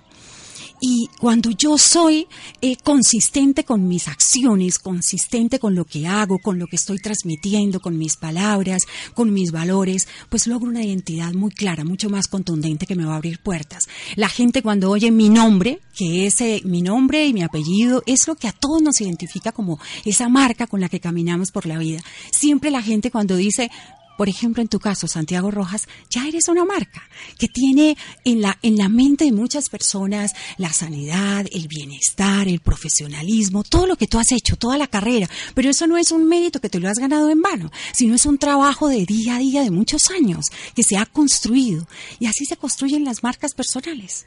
Y 0.86 1.08
cuando 1.18 1.50
yo 1.50 1.78
soy 1.78 2.28
eh, 2.60 2.76
consistente 2.76 3.64
con 3.64 3.88
mis 3.88 4.10
acciones, 4.10 4.80
consistente 4.80 5.58
con 5.58 5.76
lo 5.76 5.86
que 5.86 6.08
hago, 6.08 6.40
con 6.40 6.60
lo 6.60 6.68
que 6.68 6.76
estoy 6.76 6.98
transmitiendo, 6.98 7.80
con 7.80 7.98
mis 7.98 8.18
palabras, 8.18 8.82
con 9.14 9.32
mis 9.32 9.54
valores, 9.54 10.10
pues 10.28 10.46
logro 10.46 10.70
una 10.70 10.84
identidad 10.84 11.32
muy 11.32 11.52
clara, 11.52 11.86
mucho 11.86 12.10
más 12.10 12.28
contundente 12.28 12.86
que 12.86 12.98
me 12.98 13.06
va 13.06 13.14
a 13.14 13.16
abrir 13.16 13.40
puertas. 13.40 13.88
La 14.18 14.28
gente 14.28 14.62
cuando 14.62 14.92
oye 14.92 15.10
mi 15.10 15.30
nombre, 15.30 15.80
que 15.96 16.26
es 16.26 16.42
eh, 16.42 16.62
mi 16.66 16.82
nombre 16.82 17.28
y 17.28 17.32
mi 17.32 17.44
apellido, 17.44 18.04
es 18.06 18.28
lo 18.28 18.36
que 18.36 18.50
a 18.50 18.52
todos 18.52 18.82
nos 18.82 19.00
identifica 19.00 19.54
como 19.54 19.80
esa 20.04 20.28
marca 20.28 20.68
con 20.68 20.82
la 20.82 20.90
que 20.90 21.00
caminamos 21.00 21.52
por 21.52 21.66
la 21.66 21.78
vida. 21.78 22.02
Siempre 22.30 22.72
la 22.72 22.82
gente 22.82 23.10
cuando 23.10 23.38
dice, 23.38 23.72
por 24.18 24.30
ejemplo, 24.30 24.62
en 24.62 24.68
tu 24.68 24.80
caso, 24.80 25.08
Santiago 25.08 25.52
Rojas, 25.52 25.88
ya 26.10 26.28
eres 26.28 26.48
una 26.48 26.66
marca 26.66 27.04
que 27.38 27.48
tiene 27.48 27.98
en 28.24 28.42
la, 28.42 28.58
en 28.62 28.78
la 28.78 28.90
mente 28.90 29.26
de 29.26 29.32
muchas 29.32 29.70
personas 29.70 30.34
la 30.58 30.72
sanidad, 30.72 31.46
el 31.52 31.68
bienestar, 31.68 32.48
el 32.48 32.60
profesionalismo, 32.60 33.64
todo 33.64 33.88
lo 33.88 33.96
que 33.96 34.08
tú 34.08 34.20
has 34.20 34.32
hecho, 34.32 34.56
toda 34.56 34.78
la 34.78 34.88
carrera. 34.88 35.30
Pero 35.56 35.70
eso 35.70 35.88
no 35.88 35.98
es 35.98 36.12
un 36.12 36.28
mérito 36.28 36.60
que 36.60 36.70
te 36.70 36.80
lo 36.80 36.90
has 36.90 37.00
ganado 37.00 37.30
en 37.30 37.42
vano, 37.42 37.72
sino 37.94 38.16
es 38.16 38.26
un 38.26 38.38
trabajo 38.38 38.88
de 38.88 39.06
día 39.06 39.36
a 39.36 39.40
día 39.40 39.62
de 39.64 39.72
muchos 39.72 40.10
años 40.10 40.48
que 40.76 40.84
se 40.84 40.98
ha 40.98 41.06
construido. 41.06 41.88
Y 42.20 42.28
así 42.28 42.46
se 42.46 42.58
construyen 42.58 43.06
las 43.06 43.24
marcas 43.24 43.54
personales. 43.54 44.26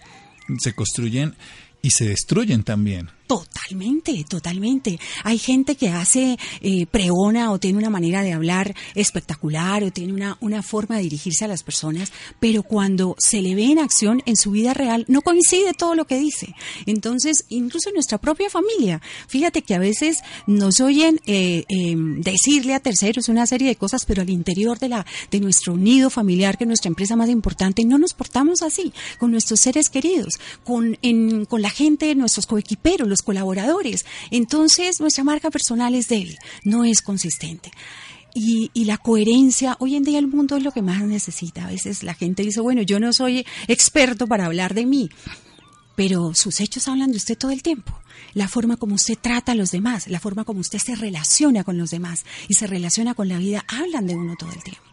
Se 0.58 0.74
construyen 0.74 1.34
y 1.82 1.90
se 1.90 2.06
destruyen 2.06 2.64
también. 2.64 3.10
Totalmente, 3.26 4.24
totalmente. 4.28 5.00
Hay 5.24 5.38
gente 5.38 5.74
que 5.74 5.88
hace 5.88 6.38
eh, 6.60 6.86
o 7.48 7.58
tiene 7.58 7.78
una 7.78 7.90
manera 7.90 8.22
de 8.22 8.32
hablar 8.32 8.74
espectacular 8.94 9.82
o 9.84 9.90
tiene 9.90 10.12
una, 10.12 10.38
una 10.40 10.62
forma 10.62 10.96
de 10.96 11.02
dirigirse 11.02 11.44
a 11.44 11.48
las 11.48 11.62
personas, 11.62 12.12
pero 12.40 12.62
cuando 12.62 13.16
se 13.18 13.40
le 13.42 13.54
ve 13.54 13.64
en 13.64 13.78
acción 13.78 14.22
en 14.26 14.36
su 14.36 14.52
vida 14.52 14.74
real 14.74 15.04
no 15.08 15.22
coincide 15.22 15.72
todo 15.74 15.94
lo 15.94 16.06
que 16.06 16.18
dice. 16.18 16.54
Entonces, 16.86 17.44
incluso 17.48 17.88
en 17.88 17.94
nuestra 17.94 18.18
propia 18.18 18.48
familia, 18.48 19.00
fíjate 19.28 19.62
que 19.62 19.74
a 19.74 19.78
veces 19.78 20.20
nos 20.46 20.80
oyen 20.80 21.20
eh, 21.26 21.64
em, 21.68 22.20
decirle 22.20 22.74
a 22.74 22.80
terceros 22.80 23.28
una 23.28 23.46
serie 23.46 23.68
de 23.68 23.76
cosas, 23.76 24.04
pero 24.04 24.22
al 24.22 24.30
interior 24.30 24.78
de, 24.78 24.88
la, 24.88 25.06
de 25.30 25.40
nuestro 25.40 25.76
nido 25.76 26.10
familiar, 26.10 26.56
que 26.56 26.64
es 26.64 26.68
nuestra 26.68 26.88
empresa 26.88 27.16
más 27.16 27.28
importante, 27.28 27.84
no 27.84 27.98
nos 27.98 28.14
portamos 28.14 28.62
así 28.62 28.92
con 29.18 29.30
nuestros 29.30 29.60
seres 29.60 29.88
queridos, 29.88 30.34
con, 30.64 30.96
en, 31.02 31.44
con 31.44 31.62
la 31.62 31.70
gente, 31.70 32.14
nuestros 32.14 32.46
coequiperos, 32.46 33.08
colaboradores. 33.22 34.04
Entonces, 34.30 35.00
nuestra 35.00 35.24
marca 35.24 35.50
personal 35.50 35.94
es 35.94 36.08
débil, 36.08 36.38
no 36.64 36.84
es 36.84 37.02
consistente. 37.02 37.70
Y, 38.38 38.70
la 38.84 38.98
coherencia, 38.98 39.76
hoy 39.80 39.96
en 39.96 40.02
día 40.02 40.18
el 40.18 40.26
mundo 40.26 40.56
es 40.56 40.62
lo 40.62 40.70
que 40.70 40.82
más 40.82 41.02
necesita. 41.02 41.64
A 41.64 41.70
veces 41.70 42.02
la 42.02 42.12
gente 42.12 42.42
dice, 42.42 42.60
bueno, 42.60 42.82
yo 42.82 43.00
no 43.00 43.10
soy 43.14 43.46
experto 43.66 44.26
para 44.26 44.44
hablar 44.44 44.74
de 44.74 44.84
mí, 44.84 45.08
pero 45.94 46.34
sus 46.34 46.60
hechos 46.60 46.86
hablan 46.86 47.12
de 47.12 47.16
usted 47.16 47.38
todo 47.38 47.50
el 47.50 47.62
tiempo. 47.62 47.98
La 48.34 48.46
forma 48.46 48.76
como 48.76 48.94
usted 48.94 49.16
trata 49.18 49.52
a 49.52 49.54
los 49.54 49.70
demás, 49.70 50.06
la 50.08 50.20
forma 50.20 50.44
como 50.44 50.60
usted 50.60 50.78
se 50.78 50.96
relaciona 50.96 51.64
con 51.64 51.78
los 51.78 51.88
demás 51.88 52.26
y 52.46 52.54
se 52.54 52.66
relaciona 52.66 53.14
con 53.14 53.28
la 53.28 53.38
vida, 53.38 53.64
hablan 53.68 54.06
de 54.06 54.16
uno 54.16 54.34
todo 54.38 54.52
el 54.52 54.62
tiempo. 54.62 54.85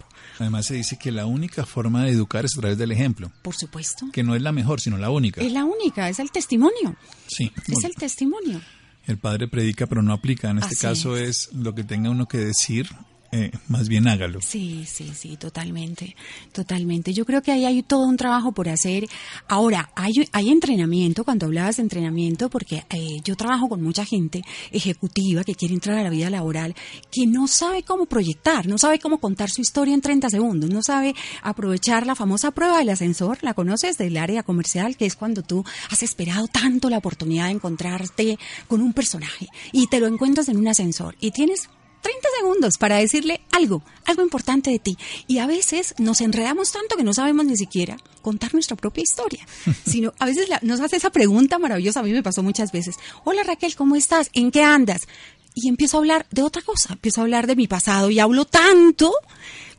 Además 0.43 0.65
se 0.65 0.75
dice 0.75 0.97
que 0.97 1.11
la 1.11 1.25
única 1.25 1.65
forma 1.65 2.03
de 2.03 2.11
educar 2.11 2.45
es 2.45 2.57
a 2.57 2.61
través 2.61 2.77
del 2.77 2.91
ejemplo. 2.91 3.31
Por 3.41 3.55
supuesto. 3.55 4.07
Que 4.11 4.23
no 4.23 4.35
es 4.35 4.41
la 4.41 4.51
mejor, 4.51 4.81
sino 4.81 4.97
la 4.97 5.09
única. 5.09 5.41
Es 5.41 5.51
la 5.51 5.63
única, 5.63 6.09
es 6.09 6.19
el 6.19 6.31
testimonio. 6.31 6.95
Sí. 7.27 7.51
Es 7.67 7.83
el 7.83 7.95
testimonio. 7.95 8.61
El 9.05 9.17
padre 9.17 9.47
predica 9.47 9.87
pero 9.87 10.01
no 10.01 10.13
aplica. 10.13 10.49
En 10.49 10.59
este 10.59 10.75
caso 10.75 11.17
es. 11.17 11.49
lo 11.53 11.73
que 11.73 11.83
tenga 11.83 12.09
uno 12.09 12.27
que 12.27 12.37
decir 12.37 12.89
eh, 13.35 13.51
más 13.67 13.89
bien 13.89 14.07
hágalo. 14.07 14.41
Sí, 14.41 14.85
sí, 14.85 15.11
sí, 15.15 15.37
totalmente, 15.37 16.15
totalmente. 16.51 17.13
Yo 17.13 17.25
creo 17.25 17.41
que 17.41 17.51
ahí 17.51 17.65
hay 17.65 17.81
todo 17.81 18.05
un 18.05 18.15
trabajo 18.15 18.51
por 18.51 18.69
hacer. 18.69 19.07
Ahora, 19.47 19.89
hay, 19.95 20.11
hay 20.31 20.49
entrenamiento, 20.51 21.23
cuando 21.23 21.47
hablabas 21.47 21.77
de 21.77 21.81
entrenamiento, 21.81 22.51
porque 22.51 22.85
eh, 22.91 23.21
yo 23.23 23.35
trabajo 23.35 23.69
con 23.69 23.81
mucha 23.81 24.05
gente 24.05 24.43
ejecutiva 24.71 25.43
que 25.43 25.55
quiere 25.55 25.73
entrar 25.73 25.97
a 25.97 26.03
la 26.03 26.11
vida 26.11 26.29
laboral, 26.29 26.75
que 27.11 27.25
no 27.25 27.47
sabe 27.47 27.81
cómo 27.81 28.05
proyectar, 28.05 28.67
no 28.67 28.77
sabe 28.77 28.99
cómo 28.99 29.17
contar 29.17 29.49
su 29.49 29.61
historia 29.61 29.95
en 29.95 30.01
30 30.01 30.29
segundos, 30.29 30.69
no 30.69 30.83
sabe 30.83 31.15
aprovechar 31.41 32.05
la 32.05 32.13
famosa 32.13 32.51
prueba 32.51 32.77
del 32.77 32.89
ascensor, 32.89 33.39
la 33.41 33.55
conoces 33.55 33.97
del 33.97 34.17
área 34.17 34.43
comercial, 34.43 34.95
que 34.95 35.07
es 35.07 35.15
cuando 35.15 35.41
tú 35.41 35.65
has 35.89 36.03
esperado 36.03 36.45
tanto 36.47 36.87
la 36.87 36.99
oportunidad 36.99 37.45
de 37.45 37.53
encontrarte 37.53 38.37
con 38.67 38.79
un 38.79 38.93
personaje 38.93 39.47
y 39.71 39.87
te 39.87 39.99
lo 39.99 40.05
encuentras 40.05 40.49
en 40.49 40.57
un 40.57 40.67
ascensor 40.67 41.15
y 41.19 41.31
tienes 41.31 41.67
30 42.03 42.27
segundos 42.39 42.77
para 42.77 42.97
decirle 42.97 43.41
algo, 43.51 43.81
algo 44.05 44.21
importante 44.21 44.69
de 44.69 44.77
ti. 44.77 44.97
Y 45.25 45.39
a 45.39 45.47
veces 45.47 45.95
nos 45.97 46.21
enredamos 46.21 46.71
tanto 46.71 46.95
que 46.95 47.03
no 47.03 47.13
sabemos 47.13 47.45
ni 47.45 47.57
siquiera 47.57 47.97
contar 48.21 48.53
nuestra 48.53 48.75
propia 48.75 49.01
historia. 49.01 49.47
Sino 49.85 50.13
a 50.19 50.25
veces 50.25 50.47
nos 50.61 50.81
hace 50.81 50.97
esa 50.97 51.09
pregunta 51.09 51.57
maravillosa, 51.57 52.01
a 52.01 52.03
mí 52.03 52.11
me 52.11 52.21
pasó 52.21 52.43
muchas 52.43 52.71
veces. 52.71 52.97
Hola 53.23 53.43
Raquel, 53.43 53.75
¿cómo 53.75 53.95
estás? 53.95 54.29
¿En 54.33 54.51
qué 54.51 54.63
andas? 54.63 55.07
Y 55.55 55.69
empiezo 55.69 55.97
a 55.97 55.99
hablar 56.01 56.25
de 56.31 56.43
otra 56.43 56.61
cosa, 56.61 56.93
empiezo 56.93 57.21
a 57.21 57.23
hablar 57.23 57.47
de 57.47 57.55
mi 57.55 57.67
pasado 57.67 58.09
y 58.09 58.19
hablo 58.19 58.45
tanto 58.45 59.13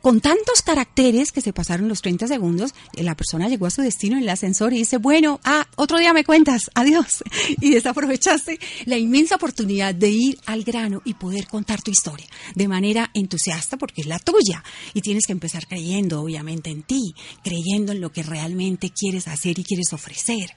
con 0.05 0.21
tantos 0.21 0.61
caracteres 0.61 1.31
que 1.31 1.41
se 1.41 1.51
pasaron 1.51 1.87
los 1.87 2.03
30 2.03 2.27
segundos, 2.27 2.75
la 2.93 3.17
persona 3.17 3.49
llegó 3.49 3.65
a 3.65 3.71
su 3.71 3.81
destino 3.81 4.17
en 4.17 4.21
el 4.21 4.29
ascensor 4.29 4.71
y 4.71 4.77
dice, 4.77 4.97
bueno, 4.97 5.39
ah, 5.43 5.67
otro 5.77 5.97
día 5.97 6.13
me 6.13 6.23
cuentas, 6.23 6.69
adiós. 6.75 7.23
Y 7.59 7.71
desaprovechaste 7.71 8.59
la 8.85 8.99
inmensa 8.99 9.37
oportunidad 9.37 9.95
de 9.95 10.11
ir 10.11 10.37
al 10.45 10.63
grano 10.63 11.01
y 11.05 11.15
poder 11.15 11.47
contar 11.47 11.81
tu 11.81 11.89
historia 11.89 12.27
de 12.53 12.67
manera 12.67 13.09
entusiasta 13.15 13.77
porque 13.77 14.01
es 14.01 14.07
la 14.07 14.19
tuya. 14.19 14.63
Y 14.93 15.01
tienes 15.01 15.25
que 15.25 15.31
empezar 15.31 15.65
creyendo, 15.65 16.21
obviamente, 16.21 16.69
en 16.69 16.83
ti, 16.83 17.15
creyendo 17.43 17.91
en 17.91 17.99
lo 17.99 18.11
que 18.11 18.21
realmente 18.21 18.91
quieres 18.91 19.27
hacer 19.27 19.57
y 19.57 19.63
quieres 19.63 19.91
ofrecer. 19.91 20.51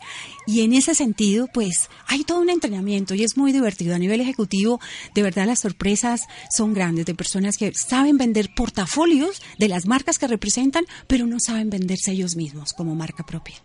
Y 0.47 0.61
en 0.61 0.75
ese 0.75 0.95
sentido, 0.95 1.49
pues, 1.55 1.89
hay 2.07 2.23
todo 2.25 2.43
un 2.43 2.51
entrenamiento 2.51 3.15
y 3.15 3.25
es 3.25 3.39
muy 3.39 3.53
divertido. 3.53 3.95
A 3.95 3.99
nivel 3.99 4.21
ejecutivo, 4.21 4.79
de 5.15 5.23
verdad 5.23 5.47
las 5.47 5.61
sorpresas 5.61 6.21
son 6.55 6.75
grandes 6.75 7.07
de 7.07 7.15
personas 7.15 7.57
que 7.57 7.73
saben 7.73 8.19
vender 8.19 8.51
portafolios 8.55 9.38
de 9.59 9.69
las 9.69 9.87
marcas 9.87 10.19
que 10.19 10.27
representan, 10.27 10.85
pero 11.07 11.27
no 11.27 11.41
saben 11.41 11.71
venderse 11.71 12.13
ellos 12.13 12.37
mismos 12.37 12.73
como 12.73 12.95
marca 12.95 13.25
propia. 13.25 13.57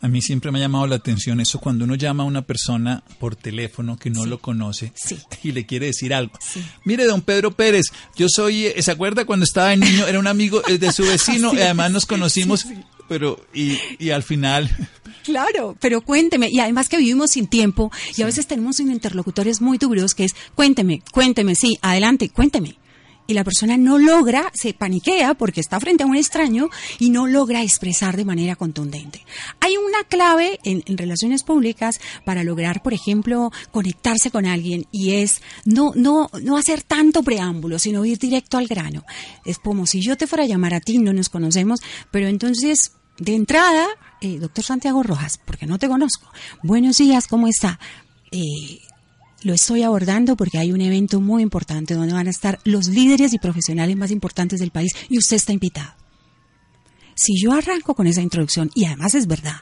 A 0.00 0.08
mí 0.08 0.20
siempre 0.20 0.50
me 0.50 0.58
ha 0.58 0.62
llamado 0.62 0.88
la 0.88 0.96
atención 0.96 1.40
eso 1.40 1.60
cuando 1.60 1.84
uno 1.84 1.94
llama 1.94 2.24
a 2.24 2.26
una 2.26 2.42
persona 2.42 3.04
por 3.20 3.36
teléfono 3.36 3.96
que 3.96 4.10
no 4.10 4.26
lo 4.26 4.40
conoce 4.40 4.92
y 5.44 5.52
le 5.52 5.64
quiere 5.64 5.86
decir 5.86 6.12
algo. 6.12 6.32
Mire, 6.84 7.04
don 7.04 7.22
Pedro 7.22 7.52
Pérez, 7.52 7.86
yo 8.16 8.26
soy, 8.28 8.66
eh, 8.66 8.82
¿se 8.82 8.90
acuerda 8.90 9.24
cuando 9.24 9.44
estaba 9.44 9.76
niño? 9.76 10.08
Era 10.08 10.18
un 10.18 10.26
amigo 10.26 10.60
eh, 10.66 10.78
de 10.78 10.90
su 10.90 11.04
vecino 11.04 11.54
y 11.54 11.60
además 11.60 11.92
nos 11.92 12.06
conocimos, 12.06 12.66
pero 13.08 13.46
y, 13.54 13.78
y 14.00 14.10
al 14.10 14.24
final 14.24 14.68
Claro, 15.22 15.76
pero 15.80 16.00
cuénteme, 16.00 16.48
y 16.50 16.58
además 16.58 16.88
que 16.88 16.96
vivimos 16.96 17.30
sin 17.30 17.46
tiempo 17.46 17.92
y 18.16 18.22
a 18.22 18.26
veces 18.26 18.46
tenemos 18.48 18.80
interlocutores 18.80 19.60
muy 19.60 19.78
duros 19.78 20.14
que 20.14 20.24
es, 20.24 20.34
cuénteme, 20.54 21.00
cuénteme, 21.12 21.54
sí, 21.54 21.78
adelante, 21.80 22.28
cuénteme 22.28 22.76
y 23.32 23.34
la 23.34 23.44
persona 23.44 23.76
no 23.76 23.98
logra, 23.98 24.50
se 24.54 24.74
paniquea 24.74 25.34
porque 25.34 25.60
está 25.60 25.80
frente 25.80 26.04
a 26.04 26.06
un 26.06 26.16
extraño 26.16 26.68
y 26.98 27.10
no 27.10 27.26
logra 27.26 27.62
expresar 27.62 28.16
de 28.16 28.24
manera 28.24 28.56
contundente. 28.56 29.24
Hay 29.60 29.76
una 29.76 30.04
clave 30.04 30.60
en, 30.64 30.82
relaciones 30.96 31.42
públicas 31.42 32.00
para 32.24 32.44
lograr, 32.44 32.82
por 32.82 32.92
ejemplo, 32.92 33.50
conectarse 33.70 34.30
con 34.30 34.46
alguien 34.46 34.86
y 34.92 35.14
es 35.14 35.40
no, 35.64 35.92
no, 35.94 36.28
no 36.42 36.56
hacer 36.56 36.82
tanto 36.82 37.22
preámbulo, 37.22 37.78
sino 37.78 38.04
ir 38.04 38.18
directo 38.18 38.58
al 38.58 38.68
grano. 38.68 39.04
Es 39.44 39.58
como 39.58 39.86
si 39.86 40.00
yo 40.00 40.16
te 40.16 40.26
fuera 40.26 40.44
a 40.44 40.46
llamar 40.48 40.74
a 40.74 40.80
ti, 40.80 40.98
no 40.98 41.12
nos 41.12 41.30
conocemos, 41.30 41.80
pero 42.10 42.28
entonces 42.28 42.92
de 43.18 43.34
entrada, 43.34 43.86
eh, 44.20 44.38
doctor 44.38 44.64
Santiago 44.64 45.02
Rojas, 45.02 45.38
porque 45.44 45.66
no 45.66 45.78
te 45.78 45.88
conozco. 45.88 46.30
Buenos 46.62 46.98
días, 46.98 47.26
¿cómo 47.26 47.48
está? 47.48 47.78
Eh, 48.30 48.80
lo 49.44 49.54
estoy 49.54 49.82
abordando 49.82 50.36
porque 50.36 50.58
hay 50.58 50.72
un 50.72 50.80
evento 50.80 51.20
muy 51.20 51.42
importante 51.42 51.94
donde 51.94 52.12
van 52.12 52.26
a 52.26 52.30
estar 52.30 52.58
los 52.64 52.88
líderes 52.88 53.32
y 53.32 53.38
profesionales 53.38 53.96
más 53.96 54.10
importantes 54.10 54.60
del 54.60 54.70
país 54.70 54.92
y 55.08 55.18
usted 55.18 55.36
está 55.36 55.52
invitado. 55.52 55.92
Si 57.14 57.34
yo 57.40 57.52
arranco 57.52 57.94
con 57.94 58.06
esa 58.06 58.22
introducción, 58.22 58.70
y 58.74 58.86
además 58.86 59.14
es 59.14 59.26
verdad, 59.26 59.56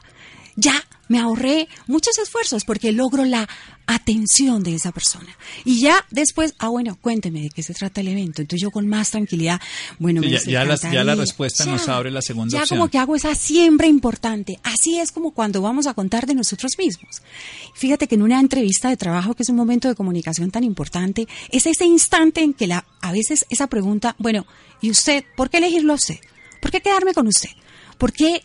ya 0.61 0.83
me 1.07 1.19
ahorré 1.19 1.67
muchos 1.87 2.17
esfuerzos 2.19 2.63
porque 2.63 2.93
logro 2.93 3.25
la 3.25 3.49
atención 3.85 4.63
de 4.63 4.75
esa 4.75 4.93
persona. 4.93 5.27
Y 5.65 5.81
ya 5.81 6.05
después, 6.09 6.53
ah, 6.57 6.69
bueno, 6.69 6.97
cuénteme 7.01 7.41
de 7.41 7.49
qué 7.49 7.63
se 7.63 7.73
trata 7.73 7.99
el 7.99 8.07
evento. 8.07 8.41
Entonces 8.41 8.61
yo 8.61 8.71
con 8.71 8.87
más 8.87 9.11
tranquilidad, 9.11 9.59
bueno, 9.99 10.21
me 10.21 10.29
ya, 10.29 10.39
ya, 10.39 10.63
la, 11.03 11.15
respuesta 11.15 11.65
nos 11.65 11.89
abre 11.89 12.11
la 12.11 12.21
segunda 12.21 12.53
ya 12.53 12.63
opción. 12.63 12.79
como 12.79 12.89
que 12.89 12.97
hago 12.97 13.17
esa 13.17 13.35
siembra 13.35 13.87
importante. 13.87 14.57
Así 14.63 14.99
es 14.99 15.11
como 15.11 15.31
cuando 15.31 15.61
vamos 15.61 15.85
a 15.85 15.93
contar 15.93 16.25
de 16.25 16.35
nosotros 16.35 16.71
mismos. 16.77 17.21
Fíjate 17.75 18.07
que 18.07 18.15
en 18.15 18.21
una 18.21 18.39
entrevista 18.39 18.87
de 18.87 18.95
trabajo, 18.95 19.33
que 19.33 19.43
es 19.43 19.49
un 19.49 19.57
momento 19.57 19.89
de 19.89 19.95
comunicación 19.95 20.49
tan 20.49 20.63
importante, 20.63 21.27
es 21.49 21.65
ese 21.65 21.83
instante 21.83 22.41
en 22.41 22.53
que 22.53 22.67
la, 22.67 22.85
a 23.01 23.11
veces 23.11 23.45
esa 23.49 23.67
pregunta, 23.67 24.15
bueno, 24.17 24.45
¿y 24.79 24.89
usted? 24.89 25.25
¿Por 25.35 25.49
qué 25.49 25.57
elegirlo 25.57 25.91
a 25.91 25.95
usted? 25.97 26.19
¿Por 26.61 26.71
qué 26.71 26.79
quedarme 26.79 27.13
con 27.13 27.27
usted? 27.27 27.49
¿Por 27.97 28.13
qué 28.13 28.41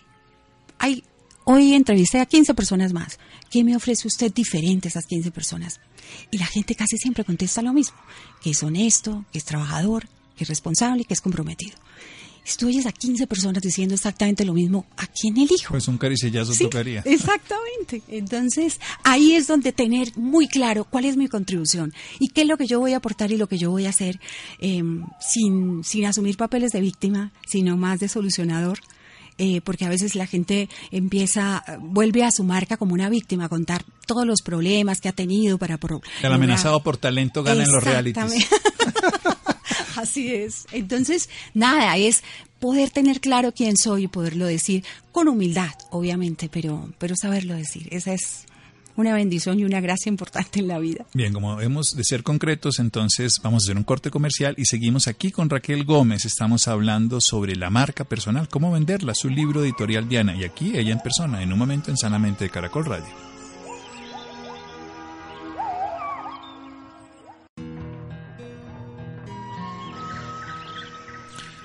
hay 0.79 1.05
Hoy 1.49 1.75
entrevisté 1.75 2.19
a 2.19 2.27
15 2.27 2.55
personas 2.55 2.93
más. 2.93 3.21
¿Qué 3.53 3.63
me 3.63 3.77
ofrece 3.77 4.09
usted 4.09 4.33
diferente 4.35 4.89
a 4.89 4.91
esas 4.91 5.07
15 5.07 5.31
personas? 5.31 5.79
Y 6.33 6.39
la 6.39 6.47
gente 6.47 6.75
casi 6.75 6.97
siempre 6.99 7.23
contesta 7.23 7.63
lo 7.63 7.73
mismo, 7.73 7.97
que 8.43 8.51
es 8.51 8.61
honesto, 8.65 9.25
que 9.31 9.39
es 9.39 9.45
trabajador, 9.45 10.09
que 10.37 10.43
es 10.43 10.49
responsable, 10.49 11.05
que 11.05 11.15
es 11.15 11.21
comprometido. 11.21 11.77
Si 12.43 12.57
tú 12.57 12.67
oyes 12.67 12.85
a 12.87 12.91
15 12.91 13.29
personas 13.29 13.63
diciendo 13.63 13.95
exactamente 13.95 14.45
lo 14.45 14.55
mismo, 14.55 14.87
¿a 14.97 15.07
quién 15.07 15.37
elijo? 15.37 15.69
Pues 15.71 15.87
un 15.87 15.99
caricellazo 15.99 16.53
tocaría. 16.53 17.03
Exactamente. 17.05 18.03
Entonces, 18.09 18.81
ahí 19.05 19.35
es 19.35 19.47
donde 19.47 19.71
tener 19.71 20.17
muy 20.17 20.49
claro 20.49 20.85
cuál 20.85 21.05
es 21.05 21.17
mi 21.17 21.29
contribución 21.29 21.95
y 22.19 22.31
qué 22.31 22.41
es 22.41 22.49
lo 22.49 22.57
que 22.57 22.67
yo 22.67 22.81
voy 22.81 22.95
a 22.95 22.97
aportar 22.97 23.31
y 23.31 23.37
lo 23.37 23.47
que 23.47 23.57
yo 23.57 23.71
voy 23.71 23.87
a 23.87 23.91
hacer 23.91 24.19
em, 24.59 25.05
sin, 25.21 25.85
sin 25.85 26.07
asumir 26.07 26.37
papeles 26.37 26.73
de 26.73 26.81
víctima, 26.81 27.31
sino 27.47 27.77
más 27.77 28.01
de 28.01 28.09
solucionador 28.09 28.81
eh, 29.39 29.61
porque 29.61 29.85
a 29.85 29.89
veces 29.89 30.15
la 30.15 30.27
gente 30.27 30.69
empieza, 30.91 31.65
vuelve 31.81 32.25
a 32.25 32.31
su 32.31 32.45
marca 32.45 32.77
como 32.77 32.95
una 32.95 33.09
víctima 33.09 33.47
a 33.47 33.49
contar 33.49 33.85
todos 34.07 34.27
los 34.27 34.43
problemas 34.43 35.01
que 35.01 35.09
ha 35.09 35.13
tenido 35.13 35.59
para... 35.59 35.79
Por, 35.79 36.01
el 36.23 36.33
amenazado 36.33 36.83
por 36.83 36.97
talento 36.97 37.43
gana 37.43 37.63
en 37.65 37.71
los 37.71 37.85
realities. 37.85 38.49
Así 39.97 40.35
es. 40.35 40.67
Entonces, 40.73 41.29
nada, 41.55 41.97
es 41.97 42.23
poder 42.61 42.91
tener 42.91 43.21
claro 43.21 43.53
quién 43.53 43.77
soy 43.77 44.05
y 44.05 44.09
poderlo 44.09 44.47
decir 44.47 44.85
con 45.13 45.29
humildad, 45.29 45.73
obviamente, 45.91 46.49
pero, 46.51 46.91
pero 46.99 47.15
saberlo 47.17 47.55
decir. 47.55 47.89
Esa 47.91 48.13
es 48.13 48.45
una 48.97 49.15
bendición 49.15 49.61
y 49.61 49.65
una 49.65 49.81
gracia 49.81 50.11
importante 50.11 50.61
en 50.61 50.69
la 50.69 50.79
vida. 50.79 51.07
Bien, 51.15 51.33
como 51.33 51.61
hemos 51.61 51.97
de 51.97 52.05
ser 52.05 52.23
concretos, 52.23 52.79
entonces 52.79 53.41
vamos 53.43 53.63
a 53.63 53.65
hacer 53.67 53.77
un 53.77 53.85
corte 53.85 54.11
comercial 54.11 54.55
y 54.57 54.65
seguimos 54.65 55.07
aquí 55.09 55.31
con 55.31 55.51
Raquel 55.51 55.85
Gómez. 55.85 56.25
Estamos 56.25 56.69
hablando 56.69 57.21
sobre 57.21 57.57
la 57.57 57.71
marca 57.71 58.05
personal, 58.05 58.49
cómo 58.49 58.73
venderla, 58.73 59.15
su 59.15 59.29
libro 59.29 59.63
editorial 59.63 60.09
Diana. 60.09 60.35
Y 60.35 60.45
aquí 60.45 60.77
ella 60.77 60.93
en 60.93 61.01
persona, 61.01 61.43
en 61.43 61.53
un 61.53 61.59
momento 61.59 61.91
en 61.91 61.97
Sanamente 61.97 62.45
de 62.45 62.51
Caracol 62.51 62.85
Radio. 62.85 63.07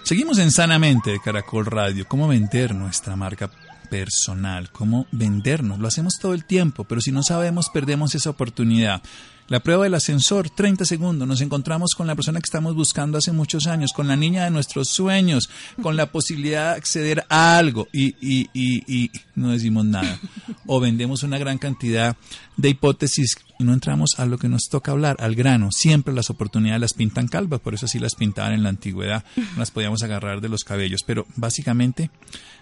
Seguimos 0.04 0.40
en 0.40 0.52
Sanamente 0.52 1.12
de 1.12 1.22
Caracol 1.22 1.66
Radio, 1.66 2.06
cómo 2.06 2.28
vender 2.28 2.76
nuestra 2.76 3.16
marca 3.16 3.50
personal, 3.92 4.72
cómo 4.72 5.06
vendernos. 5.12 5.78
Lo 5.80 5.88
hacemos 5.90 6.18
todo 6.18 6.34
el 6.34 6.46
tiempo, 6.46 6.86
pero 6.86 7.02
si 7.02 7.12
no 7.12 7.24
sabemos, 7.24 7.70
perdemos 7.70 8.16
esa 8.16 8.30
oportunidad. 8.30 9.02
La 9.52 9.60
prueba 9.60 9.84
del 9.84 9.96
ascensor, 9.96 10.50
30 10.50 10.86
segundos, 10.86 11.28
nos 11.28 11.42
encontramos 11.42 11.94
con 11.94 12.08
la 12.08 12.16
persona 12.16 12.40
que 12.40 12.46
estamos 12.46 12.74
buscando 12.74 13.18
hace 13.18 13.34
muchos 13.34 13.68
años, 13.68 13.92
con 13.94 14.08
la 14.08 14.16
niña 14.16 14.46
de 14.46 14.50
nuestros 14.50 14.88
sueños, 14.88 15.50
con 15.82 15.98
la 15.98 16.10
posibilidad 16.10 16.72
de 16.72 16.78
acceder 16.78 17.26
a 17.28 17.58
algo 17.58 17.90
y, 17.92 18.16
y, 18.22 18.50
y, 18.54 19.12
no 19.36 19.52
decimos 19.52 19.84
nada. 19.84 20.22
O 20.68 20.80
vendemos 20.80 21.24
una 21.24 21.38
gran 21.38 21.58
cantidad 21.58 22.16
de 22.56 22.70
hipótesis 22.70 23.36
y 23.60 23.66
no 23.66 23.74
entramos 23.74 24.22
a 24.22 24.26
lo 24.26 24.38
que 24.38 24.48
nos 24.48 24.70
toca 24.70 24.94
hablar, 24.94 25.18
al 25.20 25.36
grano. 25.36 25.68
Siempre 25.74 26.14
las 26.14 26.30
oportunidades 26.30 26.80
las 26.80 26.94
pintan 26.94 27.28
calvas, 27.28 27.60
por 27.60 27.74
eso 27.74 27.88
así 27.88 28.00
las 28.00 28.16
pintaban 28.16 28.54
en 28.54 28.64
la 28.64 28.70
antigüedad, 28.70 29.26
las 29.58 29.70
podíamos 29.70 30.02
agarrar 30.02 30.40
de 30.40 30.48
los 30.48 30.64
cabellos, 30.64 31.02
pero 31.06 31.28
básicamente 31.36 32.10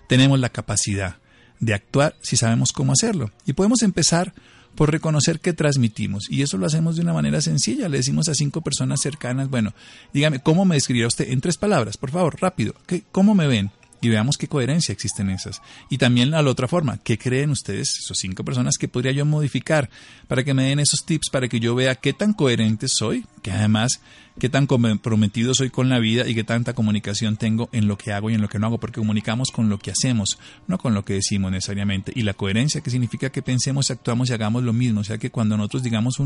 tenemos 0.08 0.40
la 0.40 0.50
capacidad 0.50 1.18
de 1.60 1.76
actuar 1.76 2.16
si 2.22 2.36
sabemos 2.36 2.72
cómo 2.72 2.94
hacerlo. 2.94 3.30
Y 3.46 3.54
podemos 3.54 3.84
empezar 3.84 4.34
por 4.76 4.92
reconocer 4.92 5.40
que 5.40 5.54
transmitimos. 5.54 6.30
Y 6.30 6.42
eso 6.42 6.58
lo 6.58 6.66
hacemos 6.66 6.96
de 6.96 7.02
una 7.02 7.14
manera 7.14 7.42
sencilla. 7.42 7.90
Le 7.90 7.98
decimos 7.98 8.30
a 8.30 8.34
cinco 8.34 8.62
personas 8.62 9.02
cercanas, 9.02 9.50
bueno, 9.50 9.74
dígame, 10.14 10.40
¿cómo 10.40 10.66
me 10.66 10.76
describiría 10.76 11.08
usted 11.08 11.30
en 11.30 11.42
tres 11.42 11.58
palabras? 11.58 11.98
Por 11.98 12.12
favor, 12.12 12.38
rápido. 12.40 12.76
¿Cómo 13.12 13.36
me 13.36 13.48
ven? 13.48 13.72
Y 14.02 14.08
veamos 14.08 14.38
qué 14.38 14.48
coherencia 14.48 14.94
existe 14.94 15.22
en 15.22 15.32
esas. 15.32 15.62
Y 15.90 15.98
también 15.98 16.34
a 16.34 16.42
la 16.42 16.50
otra 16.50 16.70
forma, 16.70 17.00
¿qué 17.04 17.18
creen 17.18 17.50
ustedes, 17.50 17.98
esos 18.00 18.18
cinco 18.18 18.46
personas, 18.46 18.78
que 18.78 18.88
podría 18.88 19.12
yo 19.12 19.26
modificar 19.26 19.90
para 20.28 20.44
que 20.44 20.54
me 20.54 20.64
den 20.64 20.80
esos 20.80 21.04
tips, 21.06 21.30
para 21.30 21.50
que 21.50 21.60
yo 21.60 21.76
vea 21.76 21.96
qué 21.96 22.14
tan 22.14 22.34
coherente 22.34 22.88
soy? 22.88 23.26
Que 23.42 23.52
además 23.52 24.00
qué 24.40 24.50
tan 24.50 24.66
comprometido 24.66 25.54
soy 25.54 25.70
con 25.70 25.90
la 25.90 26.00
vida 26.00 26.28
y 26.28 26.34
qué 26.34 26.44
tanta 26.44 26.74
comunicación 26.74 27.38
tengo 27.38 27.70
en 27.72 27.88
lo 27.88 27.98
que 27.98 28.12
hago 28.12 28.30
y 28.30 28.34
en 28.34 28.42
lo 28.42 28.50
que 28.50 28.58
no 28.58 28.68
hago, 28.68 28.80
porque 28.80 29.00
comunicamos 29.00 29.52
con 29.52 29.70
lo 29.70 29.78
que 29.78 29.92
hacemos, 29.92 30.40
no 30.68 30.78
con 30.78 30.94
lo 30.94 31.06
que 31.06 31.14
decimos 31.14 31.52
necesariamente. 31.52 32.12
Y 32.16 32.24
la 32.24 32.34
coherencia, 32.34 32.82
que 32.82 32.90
significa 32.90 33.30
que 33.30 33.42
pensemos, 33.42 33.92
actuamos 33.92 34.30
y 34.30 34.34
hagamos 34.34 34.64
lo 34.64 34.74
mismo, 34.74 35.02
o 35.02 35.04
sea 35.04 35.18
que 35.18 35.30
cuando 35.30 35.58
nosotros 35.58 35.84
digamos 35.84 36.20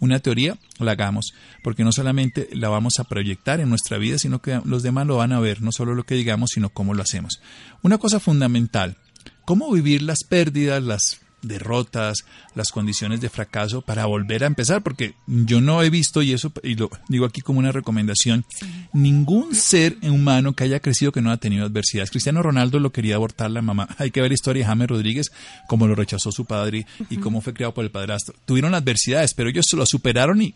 una 0.00 0.18
teoría, 0.18 0.58
la 0.78 0.92
hagamos, 0.92 1.32
porque 1.62 1.84
no 1.84 1.92
solamente 1.92 2.48
la 2.52 2.68
vamos 2.68 2.94
a 2.98 3.04
proyectar 3.04 3.60
en 3.60 3.70
nuestra 3.70 3.96
vida, 3.96 4.18
sino 4.18 4.42
que 4.42 4.60
los 4.64 4.82
demás 4.82 5.06
lo 5.06 5.16
van 5.16 5.32
a 5.32 5.40
ver, 5.40 5.62
no 5.62 5.72
solo 5.72 5.94
lo 5.94 6.04
que 6.04 6.16
digamos, 6.16 6.50
sino 6.50 6.68
cómo 6.68 6.92
lo 6.92 7.02
hacemos. 7.02 7.40
Una 7.82 7.98
cosa 7.98 8.20
fundamental, 8.20 8.96
cómo 9.44 9.70
vivir 9.70 10.02
las 10.02 10.24
pérdidas, 10.24 10.82
las 10.82 11.21
derrotas, 11.42 12.24
las 12.54 12.70
condiciones 12.70 13.20
de 13.20 13.28
fracaso 13.28 13.82
para 13.82 14.06
volver 14.06 14.44
a 14.44 14.46
empezar, 14.46 14.82
porque 14.82 15.14
yo 15.26 15.60
no 15.60 15.82
he 15.82 15.90
visto, 15.90 16.22
y 16.22 16.32
eso 16.32 16.52
y 16.62 16.74
lo 16.76 16.90
digo 17.08 17.26
aquí 17.26 17.40
como 17.40 17.58
una 17.58 17.72
recomendación, 17.72 18.44
ningún 18.92 19.54
ser 19.54 19.96
humano 20.02 20.54
que 20.54 20.64
haya 20.64 20.80
crecido 20.80 21.12
que 21.12 21.20
no 21.20 21.30
ha 21.30 21.36
tenido 21.36 21.66
adversidades. 21.66 22.10
Cristiano 22.10 22.42
Ronaldo 22.42 22.78
lo 22.78 22.92
quería 22.92 23.16
abortar 23.16 23.50
la 23.50 23.62
mamá. 23.62 23.88
Hay 23.98 24.10
que 24.10 24.20
ver 24.20 24.30
la 24.30 24.34
historia 24.34 24.62
de 24.62 24.68
James 24.68 24.88
Rodríguez, 24.88 25.32
cómo 25.68 25.86
lo 25.86 25.94
rechazó 25.94 26.32
su 26.32 26.44
padre 26.44 26.86
y 27.10 27.16
cómo 27.18 27.40
fue 27.40 27.54
criado 27.54 27.74
por 27.74 27.84
el 27.84 27.90
padrastro. 27.90 28.34
Tuvieron 28.44 28.74
adversidades, 28.74 29.34
pero 29.34 29.50
ellos 29.50 29.66
lo 29.72 29.86
superaron 29.86 30.40
y 30.42 30.54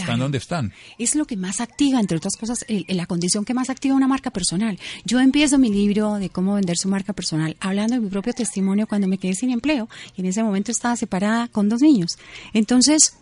están 0.00 0.18
donde 0.18 0.38
están. 0.38 0.72
Es 0.98 1.14
lo 1.14 1.26
que 1.26 1.36
más 1.36 1.60
activa, 1.60 2.00
entre 2.00 2.16
otras 2.16 2.36
cosas, 2.36 2.64
la 2.88 3.06
condición 3.06 3.44
que 3.44 3.54
más 3.54 3.70
activa 3.70 3.94
una 3.94 4.08
marca 4.08 4.30
personal. 4.30 4.78
Yo 5.04 5.20
empiezo 5.20 5.58
mi 5.58 5.70
libro 5.70 6.14
de 6.14 6.30
cómo 6.30 6.54
vender 6.54 6.76
su 6.76 6.88
marca 6.88 7.12
personal 7.12 7.56
hablando 7.60 7.94
de 7.94 8.00
mi 8.00 8.08
propio 8.08 8.32
testimonio 8.32 8.86
cuando 8.86 9.08
me 9.08 9.18
quedé 9.18 9.34
sin 9.34 9.50
empleo 9.50 9.88
y 10.16 10.20
en 10.20 10.26
ese 10.26 10.42
momento 10.42 10.70
estaba 10.72 10.96
separada 10.96 11.48
con 11.48 11.68
dos 11.68 11.80
niños. 11.80 12.18
Entonces, 12.52 13.14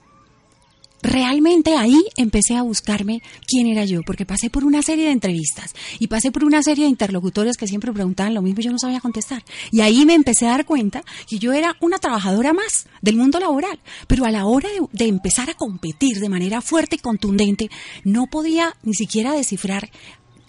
realmente 1.02 1.76
ahí 1.76 2.02
empecé 2.16 2.57
a 2.57 2.62
buscarme 2.62 3.23
quién 3.47 3.66
era 3.66 3.85
yo, 3.85 4.02
porque 4.02 4.26
pasé 4.26 4.50
por 4.50 4.64
una 4.64 4.83
serie 4.83 5.07
de 5.07 5.12
entrevistas 5.12 5.75
y 5.99 6.07
pasé 6.09 6.30
por 6.30 6.45
una 6.45 6.62
serie 6.62 6.85
de 6.85 6.90
interlocutores 6.90 7.57
que 7.57 7.66
siempre 7.66 7.92
preguntaban 7.92 8.35
lo 8.35 8.42
mismo 8.42 8.61
y 8.61 8.64
yo 8.64 8.73
no 8.73 8.78
sabía 8.78 9.00
contestar. 9.00 9.45
Y 9.71 9.80
ahí 9.80 10.04
me 10.04 10.14
empecé 10.14 10.47
a 10.47 10.50
dar 10.50 10.66
cuenta 10.66 11.02
que 11.28 11.38
yo 11.38 11.52
era 11.52 11.76
una 11.80 11.99
trabajadora 11.99 12.52
más 12.52 12.87
del 13.02 13.16
mundo 13.16 13.38
laboral, 13.40 13.78
pero 14.07 14.25
a 14.25 14.30
la 14.30 14.47
hora 14.47 14.69
de, 14.69 14.87
de 14.92 15.09
empezar 15.09 15.50
a 15.50 15.54
competir 15.54 16.21
de 16.21 16.28
manera 16.28 16.61
fuerte 16.61 16.97
y 16.97 16.99
contundente, 16.99 17.71
no 18.04 18.26
podía 18.26 18.76
ni 18.83 18.95
siquiera 18.95 19.33
descifrar 19.33 19.90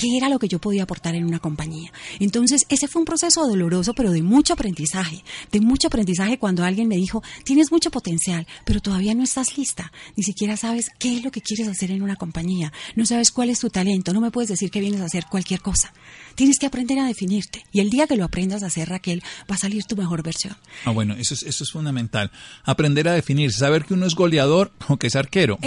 qué 0.02 0.18
era 0.18 0.30
lo 0.30 0.40
que 0.40 0.48
yo 0.48 0.58
podía 0.58 0.82
aportar 0.82 1.14
en 1.14 1.26
una 1.26 1.38
compañía. 1.38 1.94
Entonces, 2.20 2.66
ese 2.70 2.88
fue 2.88 3.02
un 3.02 3.06
proceso 3.06 3.48
doloroso, 3.48 3.94
pero 3.94 4.12
de 4.12 4.24
mucho 4.24 4.54
aprendizaje, 4.54 5.24
de 5.52 5.62
mucho 5.62 5.90
aprendizaje 5.90 6.40
cuando 6.40 6.64
alguien 6.64 6.88
me 6.88 6.96
dijo, 6.96 7.22
tienes 7.44 7.72
mucho 7.72 7.92
potencial, 7.92 8.48
pero 8.66 8.80
todavía 8.82 9.14
no 9.14 9.22
estás 9.24 9.60
lista, 9.60 9.92
ni 10.16 10.24
siquiera 10.24 10.58
sabes 10.58 10.90
qué 10.98 11.18
es 11.18 11.24
lo 11.24 11.30
que 11.30 11.42
quieres 11.42 11.68
hacer 11.68 11.92
en 11.92 12.02
una 12.02 12.16
compañía, 12.16 12.74
no 12.96 13.06
sabes 13.06 13.30
cuál 13.30 13.52
es 13.52 13.60
tu 13.60 13.70
talento, 13.70 14.12
no 14.12 14.22
me 14.22 14.32
puedes 14.32 14.50
decir 14.50 14.72
que 14.72 14.80
vienes 14.80 15.02
a 15.02 15.06
hacer 15.06 15.26
cualquier 15.30 15.62
cosa. 15.62 15.94
Tienes 16.42 16.58
que 16.58 16.66
aprender 16.66 16.98
a 16.98 17.06
definirte 17.06 17.64
y 17.72 17.82
el 17.82 17.92
día 17.92 18.08
que 18.08 18.16
lo 18.16 18.26
aprendas 18.26 18.64
a 18.64 18.66
hacer, 18.66 18.90
Raquel, 18.90 19.22
va 19.42 19.54
a 19.54 19.58
salir 19.60 19.84
tu 19.84 19.96
mejor 19.96 20.24
versión. 20.24 20.58
Ah, 20.86 20.90
bueno, 20.90 21.14
eso 21.14 21.36
es, 21.36 21.44
eso 21.44 21.64
es 21.64 21.70
fundamental. 21.70 22.32
Aprender 22.64 23.08
a 23.08 23.14
definirse, 23.14 23.60
saber 23.60 23.86
que 23.86 23.94
uno 23.94 24.08
es 24.08 24.16
goleador 24.16 24.72
o 24.88 24.98
que 24.98 25.06
es 25.06 25.16
arquero. 25.16 25.60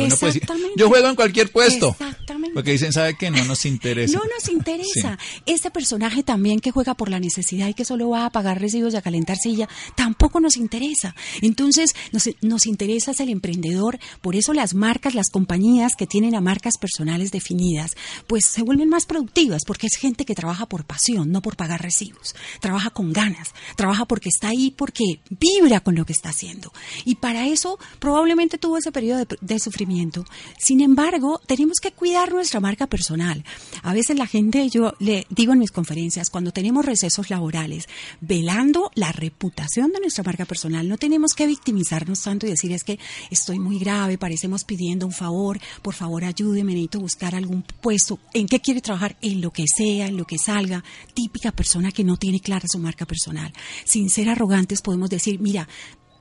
yo 0.76 0.88
juego 0.88 1.08
en 1.08 1.14
cualquier 1.14 1.52
puesto. 1.52 1.90
Exactamente. 1.90 2.54
Porque 2.54 2.72
dicen, 2.72 2.92
¿sabe 2.92 3.16
qué? 3.16 3.30
No 3.30 3.44
nos 3.44 3.64
interesa 3.66 4.18
nos 4.18 4.48
interesa. 4.48 5.16
Este 5.46 5.70
personaje 5.70 6.24
también 6.24 6.58
que 6.58 6.72
juega 6.72 6.94
por 6.94 7.08
la 7.08 7.20
necesidad 7.20 7.68
y 7.68 7.74
que 7.74 7.84
solo 7.84 8.08
va 8.08 8.26
a 8.26 8.30
pagar 8.30 8.60
recibos 8.60 8.94
y 8.94 8.96
a 8.96 9.02
calentar 9.02 9.36
silla, 9.36 9.68
tampoco 9.94 10.40
nos 10.40 10.56
interesa. 10.56 11.14
Entonces, 11.40 11.94
nos, 12.10 12.28
nos 12.42 12.66
interesa 12.66 13.12
es 13.12 13.20
el 13.20 13.28
emprendedor. 13.28 14.00
Por 14.20 14.34
eso 14.34 14.52
las 14.52 14.74
marcas, 14.74 15.14
las 15.14 15.30
compañías 15.30 15.94
que 15.94 16.08
tienen 16.08 16.34
a 16.34 16.40
marcas 16.40 16.78
personales 16.78 17.30
definidas, 17.30 17.92
pues 18.26 18.46
se 18.46 18.62
vuelven 18.62 18.88
más 18.88 19.06
productivas 19.06 19.62
porque 19.64 19.86
es 19.86 19.96
gente 19.96 20.24
que 20.24 20.34
trabaja 20.34 20.63
por 20.66 20.84
pasión, 20.84 21.30
no 21.30 21.42
por 21.42 21.56
pagar 21.56 21.82
recibos. 21.82 22.34
Trabaja 22.60 22.90
con 22.90 23.12
ganas, 23.12 23.54
trabaja 23.76 24.04
porque 24.04 24.28
está 24.28 24.48
ahí, 24.48 24.70
porque 24.70 25.20
vibra 25.30 25.80
con 25.80 25.94
lo 25.94 26.04
que 26.04 26.12
está 26.12 26.30
haciendo. 26.30 26.72
Y 27.04 27.16
para 27.16 27.46
eso 27.46 27.78
probablemente 27.98 28.58
tuvo 28.58 28.78
ese 28.78 28.92
periodo 28.92 29.24
de, 29.24 29.38
de 29.40 29.58
sufrimiento. 29.58 30.24
Sin 30.58 30.80
embargo, 30.80 31.40
tenemos 31.46 31.78
que 31.80 31.92
cuidar 31.92 32.32
nuestra 32.32 32.60
marca 32.60 32.86
personal. 32.86 33.44
A 33.82 33.92
veces 33.92 34.16
la 34.16 34.26
gente, 34.26 34.68
yo 34.68 34.94
le 34.98 35.26
digo 35.30 35.52
en 35.52 35.58
mis 35.58 35.70
conferencias, 35.70 36.30
cuando 36.30 36.52
tenemos 36.52 36.84
recesos 36.84 37.30
laborales, 37.30 37.88
velando 38.20 38.90
la 38.94 39.12
reputación 39.12 39.92
de 39.92 40.00
nuestra 40.00 40.24
marca 40.24 40.44
personal, 40.44 40.88
no 40.88 40.98
tenemos 40.98 41.34
que 41.34 41.46
victimizarnos 41.46 42.22
tanto 42.22 42.46
y 42.46 42.50
decir 42.50 42.72
es 42.72 42.84
que 42.84 42.98
estoy 43.30 43.58
muy 43.58 43.78
grave, 43.78 44.18
parecemos 44.18 44.64
pidiendo 44.64 45.06
un 45.06 45.12
favor, 45.12 45.60
por 45.82 45.94
favor 45.94 46.24
ayúdeme, 46.24 46.72
necesito 46.72 47.00
buscar 47.00 47.34
algún 47.34 47.62
puesto, 47.80 48.18
en 48.32 48.46
qué 48.46 48.60
quiere 48.60 48.80
trabajar, 48.80 49.16
en 49.22 49.40
lo 49.40 49.50
que 49.50 49.64
sea, 49.66 50.06
en 50.06 50.16
lo 50.16 50.24
que 50.24 50.38
salga, 50.44 50.84
típica 51.14 51.52
persona 51.52 51.90
que 51.90 52.04
no 52.04 52.16
tiene 52.16 52.40
clara 52.40 52.66
su 52.68 52.78
marca 52.78 53.06
personal. 53.06 53.52
Sin 53.84 54.10
ser 54.10 54.28
arrogantes 54.28 54.82
podemos 54.82 55.10
decir, 55.10 55.40
mira, 55.40 55.68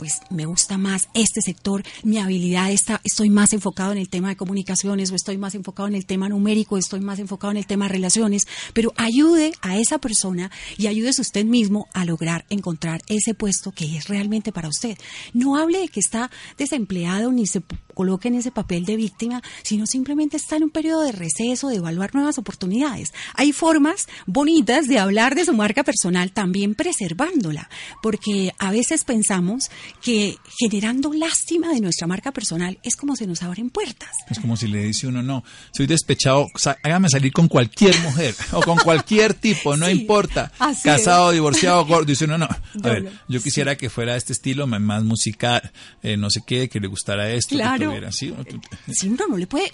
pues 0.04 0.20
me 0.30 0.46
gusta 0.46 0.78
más 0.78 1.08
este 1.14 1.42
sector, 1.42 1.82
mi 2.04 2.18
habilidad 2.18 2.70
está, 2.70 3.00
estoy 3.06 3.30
más 3.30 3.54
enfocado 3.54 3.94
en 3.94 3.98
el 3.98 4.10
tema 4.10 4.28
de 4.28 4.36
comunicaciones 4.36 5.10
o 5.10 5.16
estoy 5.16 5.38
más 5.38 5.56
enfocado 5.56 5.88
en 5.88 5.96
el 5.96 6.06
tema 6.06 6.28
numérico, 6.28 6.78
estoy 6.78 7.00
más 7.00 7.20
enfocado 7.20 7.52
en 7.52 7.58
el 7.58 7.66
tema 7.66 7.86
de 7.86 7.94
relaciones, 7.94 8.46
pero 8.74 8.92
ayude 8.98 9.54
a 9.62 9.78
esa 9.78 10.00
persona 10.00 10.52
y 10.78 10.88
ayúdese 10.88 11.22
usted 11.22 11.46
mismo 11.46 11.88
a 11.94 12.04
lograr 12.04 12.44
encontrar 12.50 13.02
ese 13.08 13.34
puesto 13.34 13.72
que 13.72 13.96
es 13.96 14.10
realmente 14.10 14.52
para 14.52 14.68
usted. 14.68 14.98
No 15.32 15.56
hable 15.56 15.80
de 15.80 15.88
que 15.88 16.02
está 16.02 16.30
desempleado 16.58 17.32
ni 17.32 17.48
se 17.48 17.63
coloque 17.94 18.28
en 18.28 18.36
ese 18.36 18.52
papel 18.52 18.86
de 18.86 18.98
víctima, 18.98 19.42
sino 19.63 19.86
simplemente 19.86 20.36
está 20.38 20.58
en 20.58 20.63
un 20.63 20.70
periodo 20.70 21.04
de 21.04 21.12
receso, 21.12 21.70
de 21.70 21.78
evaluar 21.78 22.13
nuevas 22.13 22.38
oportunidades. 22.38 23.13
Hay 23.36 23.54
formas 23.54 24.08
bonitas 24.26 24.88
de 24.88 25.00
hablar 25.00 25.36
de 25.36 25.46
su 25.46 25.54
marca 25.54 25.84
personal 25.84 26.34
también 26.34 26.76
preservándola, 26.76 27.70
porque 28.02 28.52
a 28.58 28.72
veces 28.72 29.06
pensamos 29.06 29.70
que 30.01 30.38
generando 30.60 31.13
lástima 31.13 31.69
de 31.73 31.79
nuestra 31.79 32.08
marca 32.08 32.32
personal 32.32 32.77
es 32.84 32.95
como 32.95 33.15
se 33.15 33.27
nos 33.27 33.41
abren 33.43 33.69
puertas. 33.69 34.10
Es 34.29 34.39
como 34.39 34.58
si 34.58 34.67
le 34.67 34.84
dice 34.84 35.08
uno, 35.08 35.23
no, 35.23 35.43
soy 35.71 35.88
despechado, 35.88 36.47
hágame 36.84 37.10
salir 37.10 37.32
con 37.32 37.47
cualquier 37.47 37.97
mujer 38.01 38.36
o 38.51 38.62
con 38.62 38.77
cualquier 38.77 39.34
tipo, 39.34 39.77
no 39.77 39.89
importa, 39.89 40.51
casado, 40.84 41.32
divorciado, 41.32 41.86
gordo. 41.86 42.06
Dice 42.06 42.25
uno, 42.25 42.38
no, 42.38 42.45
a 42.45 42.60
ver, 42.82 43.12
yo 43.27 43.41
quisiera 43.41 43.75
que 43.75 43.89
fuera 43.89 44.15
este 44.15 44.34
estilo 44.34 44.67
más 44.67 45.03
musical, 45.03 45.71
eh, 46.01 46.17
no 46.17 46.29
sé 46.29 46.41
qué, 46.45 46.69
que 46.69 46.79
le 46.79 46.88
gustara 46.88 47.32
esto. 47.32 47.56
Claro. 47.56 47.91
Que 47.91 48.12
¿sí? 48.12 48.34
sí, 48.91 49.10
no, 49.10 49.27
no 49.27 49.38
le 49.38 49.47
puede, 49.47 49.71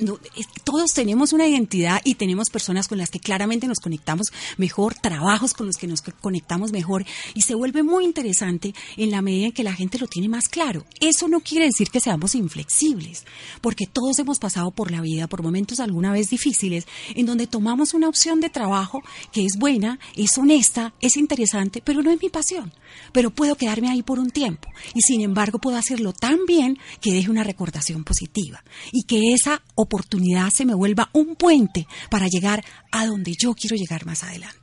todos 0.63 0.91
tenemos 0.93 1.33
una 1.33 1.47
identidad 1.47 2.01
y 2.03 2.15
tenemos 2.15 2.49
personas 2.49 2.87
con 2.87 2.97
las 2.97 3.09
que 3.09 3.19
claramente 3.19 3.67
nos 3.67 3.79
conectamos 3.79 4.27
mejor, 4.57 4.95
trabajos 4.95 5.53
con 5.53 5.67
los 5.67 5.77
que 5.77 5.87
nos 5.87 6.01
conectamos 6.01 6.71
mejor 6.71 7.05
y 7.33 7.41
se 7.41 7.55
vuelve 7.55 7.83
muy 7.83 8.05
interesante 8.05 8.73
en 8.97 9.11
la 9.11 9.21
medida 9.21 9.47
en 9.47 9.51
que 9.51 9.63
la 9.63 9.73
gente 9.73 9.97
lo 9.99 10.07
tiene 10.07 10.29
más 10.29 10.49
claro. 10.49 10.85
Eso 10.99 11.27
no 11.27 11.41
quiere 11.41 11.65
decir 11.65 11.89
que 11.89 11.99
seamos 11.99 12.35
inflexibles, 12.35 13.25
porque 13.61 13.85
todos 13.85 14.19
hemos 14.19 14.39
pasado 14.39 14.71
por 14.71 14.91
la 14.91 15.01
vida 15.01 15.27
por 15.27 15.43
momentos 15.43 15.79
alguna 15.79 16.11
vez 16.11 16.29
difíciles 16.29 16.87
en 17.15 17.25
donde 17.25 17.47
tomamos 17.47 17.93
una 17.93 18.07
opción 18.07 18.39
de 18.39 18.49
trabajo 18.49 19.01
que 19.31 19.45
es 19.45 19.57
buena, 19.57 19.99
es 20.15 20.37
honesta, 20.37 20.93
es 21.01 21.17
interesante, 21.17 21.81
pero 21.83 22.01
no 22.01 22.11
es 22.11 22.21
mi 22.21 22.29
pasión. 22.29 22.73
Pero 23.13 23.31
puedo 23.31 23.55
quedarme 23.55 23.89
ahí 23.89 24.03
por 24.03 24.19
un 24.19 24.31
tiempo 24.31 24.67
y 24.93 25.01
sin 25.01 25.21
embargo 25.21 25.59
puedo 25.59 25.77
hacerlo 25.77 26.13
tan 26.13 26.45
bien 26.47 26.77
que 27.01 27.13
deje 27.13 27.29
una 27.29 27.43
recordación 27.43 28.03
positiva 28.03 28.63
y 28.91 29.03
que 29.03 29.33
esa 29.33 29.61
oportunidad 29.75 30.49
se 30.51 30.65
me 30.65 30.73
vuelva 30.73 31.09
un 31.13 31.35
puente 31.35 31.87
para 32.09 32.27
llegar 32.27 32.63
a 32.91 33.05
donde 33.05 33.33
yo 33.39 33.53
quiero 33.53 33.75
llegar 33.75 34.05
más 34.05 34.23
adelante. 34.23 34.58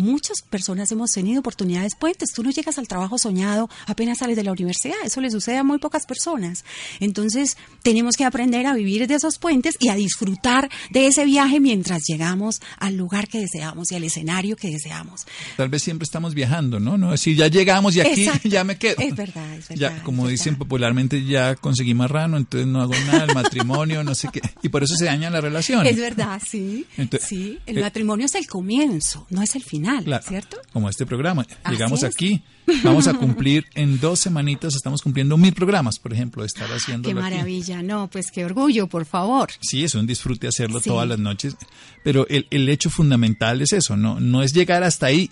Muchas 0.00 0.40
personas 0.40 0.90
hemos 0.92 1.10
tenido 1.10 1.40
oportunidades 1.40 1.94
puentes. 1.94 2.32
Tú 2.32 2.42
no 2.42 2.50
llegas 2.50 2.78
al 2.78 2.88
trabajo 2.88 3.18
soñado 3.18 3.68
apenas 3.86 4.18
sales 4.18 4.34
de 4.34 4.44
la 4.44 4.52
universidad. 4.52 4.96
Eso 5.04 5.20
le 5.20 5.30
sucede 5.30 5.58
a 5.58 5.64
muy 5.64 5.78
pocas 5.78 6.06
personas. 6.06 6.64
Entonces, 7.00 7.58
tenemos 7.82 8.16
que 8.16 8.24
aprender 8.24 8.66
a 8.66 8.72
vivir 8.72 9.06
de 9.06 9.14
esos 9.14 9.38
puentes 9.38 9.76
y 9.78 9.88
a 9.88 9.94
disfrutar 9.94 10.70
de 10.90 11.06
ese 11.06 11.26
viaje 11.26 11.60
mientras 11.60 12.02
llegamos 12.08 12.62
al 12.78 12.96
lugar 12.96 13.28
que 13.28 13.40
deseamos 13.40 13.92
y 13.92 13.96
al 13.96 14.04
escenario 14.04 14.56
que 14.56 14.70
deseamos. 14.70 15.26
Tal 15.58 15.68
vez 15.68 15.82
siempre 15.82 16.04
estamos 16.04 16.34
viajando, 16.34 16.80
¿no? 16.80 16.96
No 16.96 17.16
si 17.18 17.34
ya 17.34 17.48
llegamos 17.48 17.94
y 17.96 18.00
aquí 18.00 18.26
ya 18.44 18.64
me 18.64 18.78
quedo. 18.78 18.96
Es 19.00 19.14
verdad, 19.14 19.54
es 19.54 19.68
verdad. 19.68 19.96
Ya, 19.96 20.02
como 20.02 20.28
dicen 20.28 20.56
popularmente, 20.56 21.24
ya 21.26 21.56
conseguí 21.56 21.92
marrano, 21.92 22.38
entonces 22.38 22.66
no 22.66 22.80
hago 22.80 22.94
nada, 23.06 23.24
el 23.24 23.34
matrimonio, 23.34 24.02
no 24.02 24.14
sé 24.14 24.28
qué. 24.32 24.40
Y 24.62 24.70
por 24.70 24.82
eso 24.82 24.94
se 24.96 25.04
daña 25.04 25.28
la 25.28 25.42
relación. 25.42 25.86
Es 25.86 25.96
verdad, 25.96 26.40
sí. 26.46 26.86
sí, 27.20 27.58
el 27.66 27.78
eh, 27.78 27.80
matrimonio 27.82 28.24
es 28.24 28.34
el 28.34 28.46
comienzo, 28.46 29.26
no 29.28 29.42
es 29.42 29.54
el 29.56 29.62
final 29.62 29.89
¿cierto? 30.22 30.56
Como 30.72 30.88
este 30.88 31.06
programa. 31.06 31.46
Llegamos 31.68 32.04
aquí, 32.04 32.42
vamos 32.82 33.06
a 33.06 33.14
cumplir 33.14 33.66
en 33.74 34.00
dos 34.00 34.20
semanitas, 34.20 34.74
estamos 34.74 35.02
cumpliendo 35.02 35.36
mil 35.36 35.52
programas, 35.52 35.98
por 35.98 36.12
ejemplo, 36.12 36.44
estar 36.44 36.68
haciendo. 36.70 37.08
Qué 37.08 37.14
maravilla, 37.14 37.82
no, 37.82 38.08
pues 38.08 38.30
qué 38.30 38.44
orgullo, 38.44 38.86
por 38.86 39.04
favor. 39.04 39.50
Sí, 39.60 39.84
es 39.84 39.94
un 39.94 40.06
disfrute 40.06 40.48
hacerlo 40.48 40.80
todas 40.80 41.08
las 41.08 41.18
noches, 41.18 41.56
pero 42.04 42.26
el, 42.28 42.46
el, 42.50 42.68
hecho 42.68 42.90
fundamental 42.90 43.60
es 43.62 43.72
eso, 43.72 43.96
no, 43.96 44.20
no 44.20 44.42
es 44.42 44.52
llegar 44.52 44.82
hasta 44.82 45.06
ahí, 45.06 45.28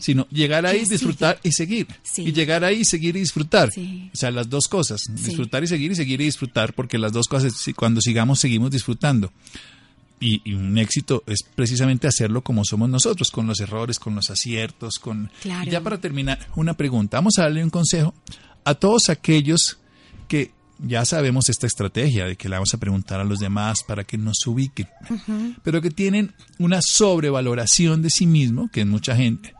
sino 0.00 0.26
llegar 0.28 0.66
ahí, 0.66 0.84
disfrutar 0.84 1.38
y 1.42 1.52
seguir. 1.52 1.86
Y 2.16 2.32
llegar 2.32 2.64
ahí, 2.64 2.84
seguir 2.84 3.16
y 3.16 3.20
disfrutar. 3.20 3.70
O 3.70 4.16
sea, 4.16 4.30
las 4.30 4.48
dos 4.48 4.68
cosas, 4.68 5.02
disfrutar 5.10 5.64
y 5.64 5.66
seguir 5.66 5.92
y 5.92 5.96
seguir 5.96 6.20
y 6.20 6.24
disfrutar, 6.24 6.72
porque 6.72 6.98
las 6.98 7.12
dos 7.12 7.26
cosas, 7.26 7.54
cuando 7.74 8.00
sigamos, 8.00 8.40
seguimos 8.40 8.70
disfrutando. 8.70 9.32
Y, 10.18 10.54
un 10.54 10.78
éxito 10.78 11.22
es 11.26 11.42
precisamente 11.42 12.06
hacerlo 12.06 12.42
como 12.42 12.64
somos 12.64 12.88
nosotros, 12.88 13.30
con 13.30 13.46
los 13.46 13.60
errores, 13.60 13.98
con 13.98 14.14
los 14.14 14.30
aciertos, 14.30 14.98
con... 14.98 15.30
Y 15.44 15.70
ya 15.70 15.82
para 15.82 15.98
terminar, 15.98 16.38
una 16.56 16.74
pregunta. 16.74 17.18
Vamos 17.18 17.38
a 17.38 17.42
darle 17.42 17.62
un 17.62 17.70
consejo 17.70 18.14
a 18.64 18.74
todos 18.74 19.10
aquellos 19.10 19.78
que 20.28 20.52
ya 20.78 21.04
sabemos 21.04 21.48
esta 21.48 21.66
estrategia 21.66 22.26
de 22.26 22.36
que 22.36 22.48
le 22.48 22.56
vamos 22.56 22.74
a 22.74 22.78
preguntar 22.78 23.20
a 23.20 23.24
los 23.24 23.38
demás 23.38 23.82
para 23.82 24.04
que 24.04 24.18
nos 24.18 24.46
ubiquen, 24.46 24.88
pero 25.62 25.80
que 25.80 25.90
tienen 25.90 26.34
una 26.58 26.80
sobrevaloración 26.82 28.02
de 28.02 28.10
sí 28.10 28.26
mismo, 28.26 28.68
que 28.70 28.82
es 28.82 28.86
mucha 28.86 29.16
gente, 29.16 29.54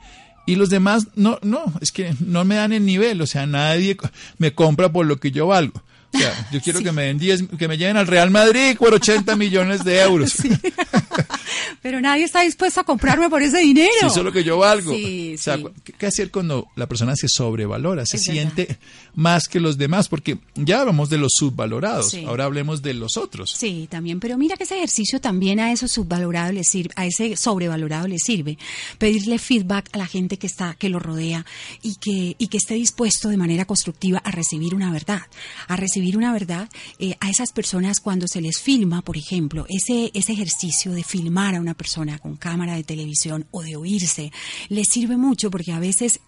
y 0.47 0.57
los 0.57 0.71
demás 0.71 1.09
no, 1.17 1.39
no, 1.43 1.73
es 1.81 1.91
que 1.91 2.15
no 2.21 2.45
me 2.45 2.55
dan 2.55 2.73
el 2.73 2.85
nivel, 2.85 3.21
o 3.21 3.27
sea, 3.27 3.47
nadie 3.47 3.97
me 4.39 4.55
compra 4.55 4.93
por 4.93 5.07
lo 5.07 5.19
que 5.19 5.33
yo 5.33 5.49
valgo. 5.49 5.83
O 6.13 6.19
sea, 6.19 6.49
yo 6.51 6.61
quiero 6.61 6.81
que 6.81 6.93
me 6.93 7.05
den 7.05 7.19
10, 7.19 7.45
que 7.59 7.69
me 7.69 7.77
lleven 7.77 7.97
al 7.97 8.07
Real 8.07 8.31
Madrid 8.31 8.77
por 8.79 8.95
80 8.95 9.37
millones 9.37 9.85
de 9.85 10.01
euros. 10.01 10.35
Pero 11.83 12.01
nadie 12.01 12.25
está 12.25 12.43
dispuesto 12.43 12.81
a 12.81 12.85
comprarme 12.85 13.29
por 13.29 13.43
ese 13.43 13.59
dinero. 13.59 13.91
Sí, 14.01 14.07
eso 14.07 14.19
es 14.21 14.25
lo 14.25 14.33
que 14.33 14.45
yo 14.45 14.59
valgo. 14.59 14.93
o 14.93 15.39
sea, 15.39 15.59
¿qué 15.99 16.07
hacer 16.07 16.31
cuando 16.31 16.69
la 16.77 16.87
persona 16.87 17.15
se 17.17 17.29
sobrevalora, 17.29 18.07
se 18.07 18.19
siente 18.19 18.79
más 19.15 19.49
que 19.49 19.61
los 19.61 19.79
demás? 19.79 20.09
Porque 20.09 20.39
ya 20.55 20.81
hablamos 20.81 21.11
de 21.11 21.19
los 21.19 21.33
subvalorados, 21.37 22.15
ahora 22.27 22.45
hablemos 22.45 22.83
de 22.83 22.95
los 22.95 23.17
otros. 23.17 23.55
Sí, 23.57 23.87
también, 23.91 24.21
pero 24.21 24.37
mira 24.39 24.57
que 24.57 24.65
ese 24.65 24.77
ejercicio 24.77 25.21
también 25.21 25.61
a 25.61 25.73
esos 25.73 25.93
subvalorados 25.93 26.55
les 26.55 26.69
sirve, 26.69 26.93
a 26.97 27.07
ese 27.07 27.37
sobrevalorado 27.37 28.09
le 28.09 28.19
sirve. 28.19 28.59
Pedirle 28.99 29.39
feedback 29.39 29.89
a 29.93 29.99
la 29.99 30.07
gente 30.07 30.39
que 30.39 30.47
está, 30.47 30.75
que 30.75 30.89
lo 30.89 30.99
rodea 30.99 31.45
y 31.83 31.97
que, 31.97 32.37
y 32.39 32.49
que 32.49 32.57
esté 32.57 32.75
dispuesto 32.75 33.29
de 33.29 33.37
manera 33.37 33.65
constructiva 33.65 34.19
a 34.19 34.31
recibir 34.31 34.75
una 34.75 34.91
verdad, 34.93 35.23
a 35.69 35.77
recibir 35.77 36.17
una 36.17 36.33
verdad 36.33 36.69
eh, 36.99 37.17
a 37.21 37.31
esas 37.31 37.53
personas 37.53 38.01
cuando 38.01 38.27
se 38.29 38.41
les 38.41 38.61
filma, 38.61 39.03
por 39.03 39.17
ejemplo, 39.17 39.67
ese, 39.69 40.11
ese 40.15 40.33
ejercicio 40.33 40.93
de 40.93 41.05
filmar 41.05 41.36
a 41.39 41.61
una 41.61 41.75
persona 41.75 42.19
con 42.19 42.37
cámara 42.37 42.77
de 42.77 42.85
televisión 42.85 43.47
o 43.51 43.63
de 43.63 43.77
oírse, 43.77 44.33
le 44.69 44.85
sirve 44.85 45.17
mucho 45.17 45.51
porque 45.51 45.73
a 45.73 45.79
veces 45.79 46.21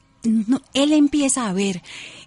él 0.74 0.92
empieza 0.92 1.48
a 1.48 1.52
ver 1.52 1.80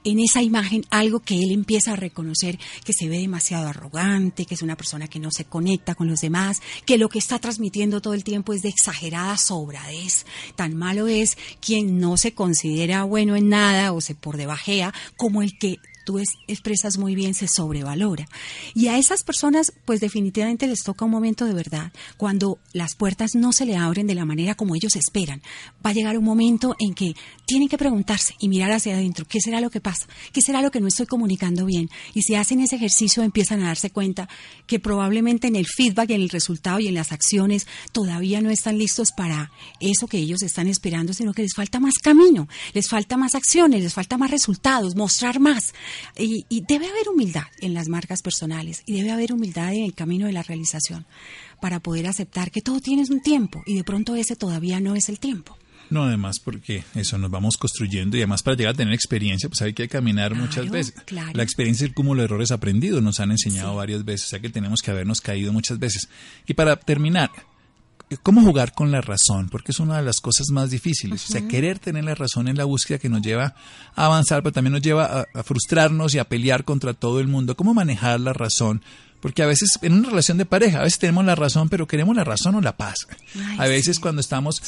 en 0.04 0.20
esa 0.20 0.42
imagen 0.42 0.86
algo 0.90 1.20
que 1.20 1.36
él 1.36 1.52
empieza 1.52 1.94
a 1.94 1.96
reconocer 1.98 2.58
que 2.84 2.94
se 2.94 3.10
ve 3.10 3.20
demasiado 3.20 3.68
arrogante, 3.68 4.46
que 4.46 4.56
es 4.56 4.62
una 4.62 4.78
persona 4.78 5.08
que 5.08 5.20
no 5.20 5.30
se 5.30 5.46
conecta 5.46 5.94
con 5.94 6.08
los 6.08 6.22
demás, 6.22 6.62
que 6.86 6.98
lo 6.98 7.10
que 7.10 7.20
está 7.20 7.38
transmitiendo 7.38 8.02
todo 8.02 8.14
el 8.14 8.24
tiempo 8.24 8.54
es 8.54 8.62
de 8.62 8.70
exagerada 8.70 9.38
sobradez. 9.38 10.26
Tan 10.56 10.74
malo 10.76 11.08
es 11.08 11.38
quien 11.60 12.00
no 12.00 12.18
se 12.18 12.34
considera 12.34 13.04
bueno 13.04 13.36
en 13.36 13.50
nada 13.50 13.92
o 13.92 14.02
se 14.02 14.16
por 14.16 14.38
debajea 14.38 14.94
como 15.18 15.42
el 15.42 15.58
que 15.60 15.78
tú 16.06 16.20
expresas 16.48 16.98
muy 16.98 17.16
bien 17.16 17.34
se 17.34 17.48
sobrevalora. 17.48 18.28
Y 18.74 18.88
a 18.88 18.98
esas 18.98 19.24
personas, 19.24 19.74
pues 19.86 20.00
definitivamente 20.00 20.68
les 20.68 20.84
toca 20.84 21.06
un 21.06 21.12
momento 21.12 21.46
de 21.46 21.54
verdad, 21.54 21.92
cuando 22.18 22.60
las 22.74 22.96
puertas 22.96 23.36
no 23.36 23.54
se 23.54 23.66
le 23.66 23.76
abren 23.76 24.08
de 24.08 24.16
la 24.16 24.26
manera 24.26 24.56
como 24.56 24.76
ellos 24.76 24.96
esperan. 24.96 25.42
Va 25.86 25.92
a 25.92 25.94
llegar 25.94 26.18
un 26.18 26.24
momento 26.24 26.76
en 26.80 26.94
que 26.94 27.16
tienen 27.46 27.68
que 27.68 27.78
preguntarse 27.78 28.34
y 28.40 28.50
mirar 28.50 28.72
hacia 28.72 28.94
adentro, 28.94 29.26
¿qué 29.26 29.40
será 29.42 29.62
lo 29.62 29.70
que 29.70 29.82
pasa? 29.82 30.08
¿Qué 30.32 30.42
será 30.42 30.62
lo 30.62 30.72
que 30.72 30.80
no 30.80 30.88
estoy 30.88 31.06
comunicando 31.06 31.66
bien? 31.66 31.90
Y 32.14 32.22
si 32.22 32.36
hacen 32.36 32.60
ese 32.62 32.76
ejercicio 32.76 33.24
empiezan 33.24 33.62
a 33.62 33.68
darse 33.68 33.90
cuenta 33.90 34.30
que 34.68 34.80
probablemente 34.80 35.48
en 35.48 35.56
el 35.56 35.66
feedback, 35.68 36.12
en 36.12 36.22
el 36.22 36.30
resultado 36.30 36.80
y 36.80 36.88
en 36.88 36.94
las 36.94 37.12
acciones 37.12 37.68
todavía 37.92 38.42
no 38.42 38.50
están 38.50 38.78
listos 38.78 39.12
para 39.12 39.52
eso 39.80 40.08
que 40.08 40.18
ellos 40.18 40.42
están 40.44 40.68
esperando, 40.68 41.14
sino 41.14 41.34
que 41.34 41.42
les 41.42 41.54
falta 41.54 41.80
más 41.80 41.96
camino, 41.96 42.48
les 42.74 42.88
falta 42.88 43.18
más 43.18 43.36
acciones, 43.36 43.84
les 43.84 43.94
falta 43.94 44.18
más 44.18 44.32
resultados, 44.32 44.96
mostrar 44.96 45.40
más. 45.40 45.74
Y, 46.18 46.46
debe 46.68 46.88
haber 46.88 47.10
humildad 47.10 47.46
en 47.60 47.74
las 47.74 47.88
marcas 47.88 48.22
personales 48.22 48.84
y 48.86 48.94
debe 48.94 49.12
haber 49.12 49.34
humildad 49.34 49.74
en 49.74 49.84
el 49.84 49.94
camino 49.94 50.28
de 50.28 50.34
la 50.34 50.44
realización 50.44 51.06
para 51.62 51.80
poder 51.80 52.08
aceptar 52.08 52.52
que 52.52 52.62
todo 52.62 52.80
tiene 52.80 53.04
un 53.10 53.22
tiempo 53.22 53.62
y 53.66 53.76
de 53.76 53.84
pronto 53.84 54.16
ese 54.16 54.36
todavía 54.36 54.80
no 54.80 54.96
es 54.96 55.10
el 55.10 55.20
tiempo. 55.20 55.58
No, 55.90 56.04
además 56.04 56.40
porque 56.40 56.86
eso 56.96 57.18
nos 57.18 57.30
vamos 57.30 57.58
construyendo 57.58 58.16
y 58.16 58.22
además 58.22 58.44
para 58.44 58.56
llegar 58.56 58.74
a 58.74 58.78
tener 58.78 58.94
experiencia, 58.94 59.50
pues 59.50 59.62
hay 59.62 59.74
que 59.74 59.90
caminar 59.90 60.34
muchas 60.36 60.70
veces. 60.70 60.96
La 61.34 61.44
experiencia 61.44 61.84
es 61.84 61.90
el 61.90 61.94
cúmulo 61.94 62.22
de 62.22 62.26
errores 62.26 62.52
aprendidos, 62.52 63.04
nos 63.04 63.20
han 63.20 63.32
enseñado 63.32 63.76
varias 63.76 64.06
veces, 64.06 64.28
o 64.28 64.30
sea 64.30 64.40
que 64.40 64.50
tenemos 64.50 64.82
que 64.82 64.92
habernos 64.92 65.20
caído 65.20 65.52
muchas 65.52 65.80
veces. 65.80 66.08
Y 66.48 66.54
para 66.54 66.78
terminar, 66.78 67.30
cómo 68.18 68.42
jugar 68.42 68.74
con 68.74 68.92
la 68.92 69.02
razón, 69.02 69.50
porque 69.50 69.72
es 69.72 69.80
una 69.80 69.98
de 69.98 70.04
las 70.04 70.20
cosas 70.20 70.50
más 70.50 70.70
difíciles. 70.70 71.24
O 71.30 71.32
sea, 71.32 71.48
querer 71.48 71.80
tener 71.80 72.04
la 72.04 72.16
razón 72.16 72.48
en 72.48 72.58
la 72.58 72.66
búsqueda 72.66 73.00
que 73.00 73.10
nos 73.10 73.22
lleva 73.22 73.56
a 73.96 74.06
avanzar, 74.06 74.44
pero 74.44 74.54
también 74.54 74.74
nos 74.74 74.82
lleva 74.82 75.28
a, 75.34 75.44
frustrarnos 75.44 76.14
y 76.16 76.20
a 76.20 76.26
pelear 76.26 76.64
contra 76.64 76.94
todo 76.94 77.20
el 77.20 77.28
mundo. 77.28 77.56
¿Cómo 77.56 77.74
manejar 77.74 78.20
la 78.20 78.34
razón? 78.34 78.82
Porque 79.22 79.44
a 79.44 79.46
veces 79.46 79.80
en 79.82 79.94
una 79.94 80.10
relación 80.10 80.38
de 80.38 80.46
pareja, 80.46 80.80
a 80.80 80.84
veces 80.84 81.00
tenemos 81.00 81.24
la 81.26 81.36
razón, 81.36 81.70
pero 81.70 81.88
queremos 81.88 82.16
la 82.16 82.24
razón 82.24 82.56
o 82.56 82.62
la 82.62 82.76
paz. 82.76 83.08
a 83.58 83.68
veces 83.68 84.00
cuando 84.00 84.22
estamos, 84.22 84.62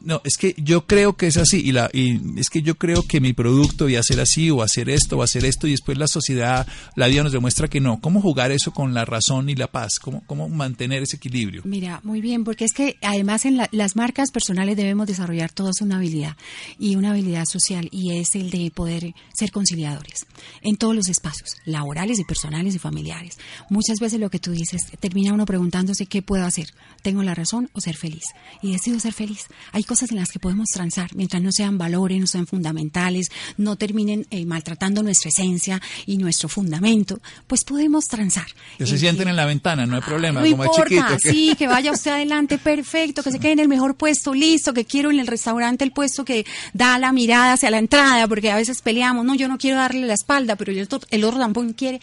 no, 0.00 0.20
es 0.24 0.36
que 0.36 0.54
yo 0.56 0.86
creo 0.86 1.16
que 1.16 1.26
es 1.26 1.36
así 1.36 1.60
y, 1.64 1.72
la, 1.72 1.90
y 1.92 2.38
es 2.38 2.48
que 2.50 2.62
yo 2.62 2.76
creo 2.76 3.02
que 3.02 3.20
mi 3.20 3.32
producto 3.32 3.84
voy 3.84 3.96
a 3.96 4.02
ser 4.02 4.20
así 4.20 4.50
o 4.50 4.62
hacer 4.62 4.88
esto 4.88 5.18
o 5.18 5.22
hacer 5.22 5.44
esto 5.44 5.66
y 5.66 5.72
después 5.72 5.98
la 5.98 6.08
sociedad, 6.08 6.66
la 6.94 7.08
vida 7.08 7.24
nos 7.24 7.32
demuestra 7.32 7.68
que 7.68 7.80
no. 7.80 8.00
¿Cómo 8.00 8.20
jugar 8.20 8.52
eso 8.52 8.72
con 8.72 8.94
la 8.94 9.04
razón 9.04 9.48
y 9.50 9.54
la 9.54 9.66
paz? 9.66 9.98
¿Cómo, 10.00 10.22
cómo 10.26 10.48
mantener 10.48 11.02
ese 11.02 11.16
equilibrio? 11.16 11.62
Mira, 11.64 12.00
muy 12.04 12.20
bien, 12.20 12.44
porque 12.44 12.64
es 12.64 12.72
que 12.72 12.96
además 13.02 13.44
en 13.44 13.60
las 13.72 13.96
marcas 13.96 14.30
personales 14.30 14.76
debemos 14.76 15.06
desarrollar 15.06 15.52
todos 15.52 15.80
una 15.80 15.96
habilidad 15.96 16.36
y 16.78 16.96
una 16.96 17.10
habilidad 17.10 17.44
social 17.44 17.88
y 17.90 18.18
es 18.18 18.34
el 18.36 18.50
de 18.50 18.70
poder 18.70 19.14
ser 19.34 19.50
conciliadores 19.50 20.26
en 20.62 20.76
todos 20.76 20.94
los 20.94 21.08
espacios, 21.08 21.56
laborales 21.64 22.18
y 22.18 22.24
personales 22.24 22.74
y 22.74 22.78
familiares 22.78 23.38
muchas 23.70 23.87
veces 23.98 24.20
lo 24.20 24.30
que 24.30 24.38
tú 24.38 24.52
dices, 24.52 24.82
termina 25.00 25.32
uno 25.32 25.46
preguntándose 25.46 26.06
qué 26.06 26.22
puedo 26.22 26.44
hacer, 26.44 26.68
tengo 27.02 27.22
la 27.22 27.34
razón 27.34 27.70
o 27.72 27.80
ser 27.80 27.96
feliz. 27.96 28.24
Y 28.62 28.72
decido 28.72 29.00
ser 29.00 29.12
feliz. 29.12 29.46
Hay 29.72 29.84
cosas 29.84 30.10
en 30.10 30.16
las 30.16 30.30
que 30.30 30.38
podemos 30.38 30.68
transar, 30.68 31.14
mientras 31.14 31.42
no 31.42 31.52
sean 31.52 31.78
valores, 31.78 32.20
no 32.20 32.26
sean 32.26 32.46
fundamentales, 32.46 33.30
no 33.56 33.76
terminen 33.76 34.26
eh, 34.30 34.44
maltratando 34.46 35.02
nuestra 35.02 35.28
esencia 35.28 35.80
y 36.06 36.18
nuestro 36.18 36.48
fundamento, 36.48 37.20
pues 37.46 37.64
podemos 37.64 38.06
transar. 38.06 38.46
Que 38.76 38.86
se 38.86 38.98
sienten 38.98 39.28
en 39.28 39.36
la 39.36 39.46
ventana, 39.46 39.86
no 39.86 39.96
hay 39.96 40.02
problema, 40.02 40.40
no 40.40 40.46
importa, 40.46 41.18
sí, 41.18 41.54
que 41.56 41.66
vaya 41.66 41.92
usted 41.92 42.12
adelante, 42.12 42.58
perfecto, 42.62 43.22
que 43.22 43.32
se 43.32 43.38
quede 43.38 43.52
en 43.52 43.60
el 43.60 43.68
mejor 43.68 43.96
puesto, 43.96 44.34
listo, 44.34 44.72
que 44.74 44.84
quiero 44.84 45.10
en 45.10 45.18
el 45.18 45.26
restaurante 45.26 45.84
el 45.84 45.92
puesto 45.92 46.24
que 46.24 46.46
da 46.72 46.98
la 46.98 47.12
mirada 47.12 47.54
hacia 47.54 47.70
la 47.70 47.78
entrada, 47.78 48.26
porque 48.28 48.50
a 48.50 48.56
veces 48.56 48.82
peleamos, 48.82 49.24
no, 49.24 49.34
yo 49.34 49.48
no 49.48 49.58
quiero 49.58 49.78
darle 49.78 50.06
la 50.06 50.14
espalda, 50.14 50.56
pero 50.56 50.72
el 50.72 50.82
otro, 50.82 51.00
el 51.10 51.24
otro 51.24 51.38
tampoco 51.38 51.72
quiere 51.76 52.00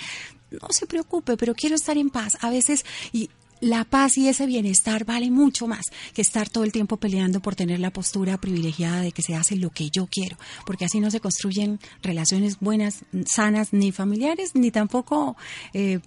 no 0.51 0.67
se 0.69 0.87
preocupe, 0.87 1.37
pero 1.37 1.53
quiero 1.53 1.75
estar 1.75 1.97
en 1.97 2.09
paz. 2.09 2.37
A 2.41 2.49
veces, 2.49 2.85
y 3.11 3.29
la 3.61 3.83
paz 3.85 4.17
y 4.17 4.27
ese 4.27 4.45
bienestar 4.45 5.05
vale 5.05 5.31
mucho 5.31 5.67
más 5.67 5.85
que 6.13 6.21
estar 6.21 6.49
todo 6.49 6.63
el 6.63 6.71
tiempo 6.71 6.97
peleando 6.97 7.39
por 7.39 7.55
tener 7.55 7.79
la 7.79 7.91
postura 7.91 8.37
privilegiada 8.37 9.01
de 9.01 9.11
que 9.11 9.21
se 9.21 9.35
hace 9.35 9.55
lo 9.55 9.69
que 9.69 9.89
yo 9.89 10.07
quiero, 10.07 10.37
porque 10.65 10.85
así 10.85 10.99
no 10.99 11.09
se 11.09 11.19
construyen 11.19 11.79
relaciones 12.01 12.59
buenas, 12.59 13.05
sanas, 13.25 13.73
ni 13.73 13.91
familiares, 13.91 14.55
ni 14.55 14.71
tampoco 14.71 15.37
eh, 15.73 15.99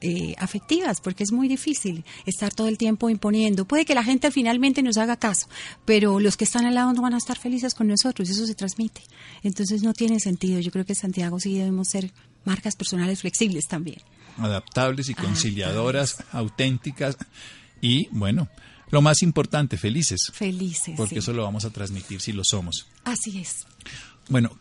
eh, 0.00 0.34
afectivas, 0.38 1.00
porque 1.00 1.24
es 1.24 1.32
muy 1.32 1.48
difícil 1.48 2.04
estar 2.26 2.52
todo 2.52 2.68
el 2.68 2.76
tiempo 2.76 3.08
imponiendo. 3.08 3.64
Puede 3.64 3.84
que 3.84 3.94
la 3.94 4.04
gente 4.04 4.30
finalmente 4.30 4.82
nos 4.82 4.98
haga 4.98 5.16
caso, 5.16 5.48
pero 5.84 6.20
los 6.20 6.36
que 6.36 6.44
están 6.44 6.66
al 6.66 6.74
lado 6.74 6.92
no 6.92 7.02
van 7.02 7.14
a 7.14 7.18
estar 7.18 7.38
felices 7.38 7.74
con 7.74 7.88
nosotros, 7.88 8.28
eso 8.28 8.46
se 8.46 8.54
transmite. 8.54 9.02
Entonces 9.42 9.82
no 9.82 9.94
tiene 9.94 10.20
sentido. 10.20 10.60
Yo 10.60 10.70
creo 10.70 10.84
que 10.84 10.94
Santiago 10.94 11.40
sí 11.40 11.56
debemos 11.56 11.88
ser 11.88 12.12
marcas 12.44 12.76
personales 12.76 13.20
flexibles 13.20 13.66
también. 13.68 14.02
Adaptables 14.38 15.08
y 15.08 15.14
conciliadoras, 15.14 16.22
auténticas 16.32 17.16
y, 17.80 18.08
bueno, 18.10 18.48
lo 18.90 19.02
más 19.02 19.22
importante, 19.22 19.78
felices. 19.78 20.30
Felices. 20.32 20.94
Porque 20.96 21.20
eso 21.20 21.32
lo 21.32 21.42
vamos 21.42 21.64
a 21.64 21.70
transmitir 21.70 22.20
si 22.20 22.32
lo 22.32 22.44
somos. 22.44 22.86
Así 23.04 23.38
es. 23.38 23.66
Bueno, 24.28 24.58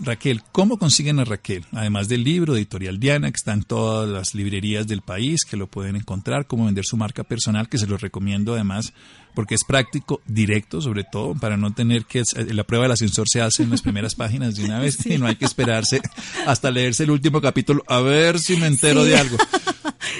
Raquel, 0.00 0.42
¿cómo 0.52 0.76
consiguen 0.76 1.20
a 1.20 1.24
Raquel? 1.24 1.64
Además 1.72 2.08
del 2.08 2.24
libro, 2.24 2.56
Editorial 2.56 2.98
Diana, 2.98 3.30
que 3.30 3.36
está 3.36 3.52
en 3.52 3.62
todas 3.62 4.08
las 4.08 4.34
librerías 4.34 4.86
del 4.86 5.02
país, 5.02 5.44
que 5.44 5.56
lo 5.56 5.66
pueden 5.68 5.96
encontrar, 5.96 6.46
cómo 6.46 6.66
vender 6.66 6.84
su 6.84 6.96
marca 6.96 7.24
personal, 7.24 7.68
que 7.68 7.78
se 7.78 7.86
lo 7.86 7.96
recomiendo 7.96 8.54
además, 8.54 8.92
porque 9.34 9.54
es 9.54 9.64
práctico, 9.64 10.20
directo, 10.26 10.80
sobre 10.80 11.04
todo, 11.04 11.34
para 11.34 11.56
no 11.56 11.72
tener 11.72 12.04
que 12.04 12.22
la 12.34 12.64
prueba 12.64 12.84
del 12.84 12.92
ascensor 12.92 13.28
se 13.28 13.40
hace 13.40 13.62
en 13.62 13.70
las 13.70 13.82
primeras 13.82 14.14
páginas 14.14 14.56
de 14.56 14.64
una 14.64 14.78
vez 14.78 15.04
y 15.06 15.18
no 15.18 15.26
hay 15.26 15.36
que 15.36 15.44
esperarse 15.44 16.00
hasta 16.46 16.70
leerse 16.70 17.04
el 17.04 17.10
último 17.10 17.40
capítulo 17.40 17.82
a 17.86 18.00
ver 18.00 18.38
si 18.38 18.56
me 18.56 18.66
entero 18.66 19.04
de 19.04 19.16
algo. 19.16 19.36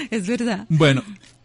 Es 0.09 0.27
verdad. 0.27 0.65
Bueno, 0.67 1.03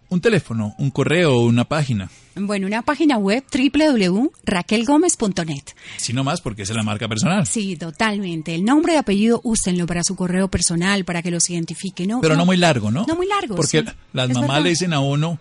un 0.08 0.20
teléfono, 0.20 0.74
un 0.78 0.90
correo 0.90 1.34
o 1.34 1.44
una 1.44 1.64
página. 1.64 2.10
Bueno, 2.46 2.66
una 2.66 2.82
página 2.82 3.18
web 3.18 3.44
www.raquelgomez.net. 3.52 5.64
Si 5.96 6.12
no 6.12 6.24
más, 6.24 6.40
porque 6.40 6.62
es 6.62 6.70
la 6.70 6.82
marca 6.82 7.08
personal. 7.08 7.46
Sí, 7.46 7.76
totalmente. 7.76 8.54
El 8.54 8.64
nombre 8.64 8.94
y 8.94 8.96
apellido 8.96 9.40
úsenlo 9.44 9.86
para 9.86 10.04
su 10.04 10.16
correo 10.16 10.48
personal, 10.48 11.04
para 11.04 11.22
que 11.22 11.30
los 11.30 11.48
identifique. 11.50 12.06
No, 12.06 12.20
Pero 12.20 12.36
no, 12.36 12.46
muy 12.46 12.56
largo, 12.56 12.90
¿no? 12.90 13.04
No 13.06 13.16
muy 13.16 13.26
largo. 13.26 13.56
Porque 13.56 13.84
las 14.12 14.30
mamás 14.30 14.62
le 14.62 14.70
dicen 14.70 14.92
a 14.92 15.00
uno 15.00 15.38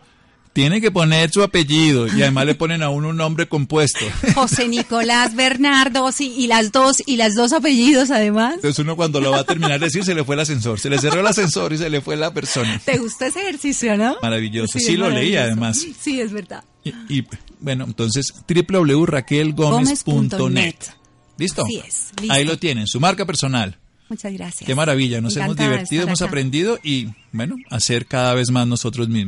Tiene 0.51 0.81
que 0.81 0.89
poner 0.91 1.29
su 1.31 1.43
apellido 1.43 2.07
y 2.07 2.21
además 2.23 2.45
le 2.47 2.55
ponen 2.55 2.81
a 2.81 2.89
uno 2.89 3.09
un 3.09 3.17
nombre 3.17 3.47
compuesto. 3.47 4.03
José 4.35 4.67
Nicolás 4.67 5.35
Bernardo, 5.35 6.11
sí, 6.11 6.33
y 6.35 6.47
las 6.47 6.71
dos, 6.71 7.03
y 7.05 7.17
las 7.17 7.35
dos 7.35 7.53
apellidos 7.53 8.09
además. 8.09 8.55
Entonces 8.55 8.79
uno 8.79 8.95
cuando 8.95 9.21
lo 9.21 9.31
va 9.31 9.39
a 9.39 9.43
terminar 9.43 9.79
de 9.79 9.85
decir 9.85 10.03
se 10.03 10.15
le 10.15 10.23
fue 10.23 10.35
el 10.35 10.41
ascensor, 10.41 10.79
se 10.79 10.89
le 10.89 10.97
cerró 10.97 11.21
el 11.21 11.27
ascensor 11.27 11.71
y 11.71 11.77
se 11.77 11.89
le 11.89 12.01
fue 12.01 12.17
la 12.17 12.33
persona. 12.33 12.81
¿Te 12.83 12.97
gusta 12.97 13.27
ese 13.27 13.41
ejercicio, 13.41 13.95
no? 13.95 14.17
Maravilloso, 14.21 14.79
sí, 14.79 14.97
lo 14.97 15.09
leí 15.09 15.37
además. 15.37 15.85
Sí, 16.01 16.19
es 16.19 16.33
verdad. 16.33 16.63
Y, 16.83 16.93
y 17.09 17.23
bueno, 17.59 17.85
entonces 17.85 18.33
www.raquelgomez.net. 18.47 20.75
¿Listo? 21.37 21.63
Así 21.63 21.81
es, 21.85 22.11
listo. 22.19 22.33
Ahí 22.33 22.45
lo 22.45 22.57
tienen, 22.57 22.87
su 22.87 22.99
marca 22.99 23.23
personal. 23.25 23.77
Muchas 24.09 24.33
gracias. 24.33 24.65
Qué 24.65 24.73
maravilla, 24.73 25.21
nos 25.21 25.35
hemos 25.35 25.51
Encantada 25.51 25.69
divertido, 25.69 26.03
hemos 26.03 26.23
aprendido 26.23 26.79
y, 26.83 27.09
bueno, 27.31 27.55
hacer 27.69 28.07
cada 28.07 28.33
vez 28.33 28.49
más 28.49 28.67
nosotros 28.67 29.07
mismos. 29.07 29.27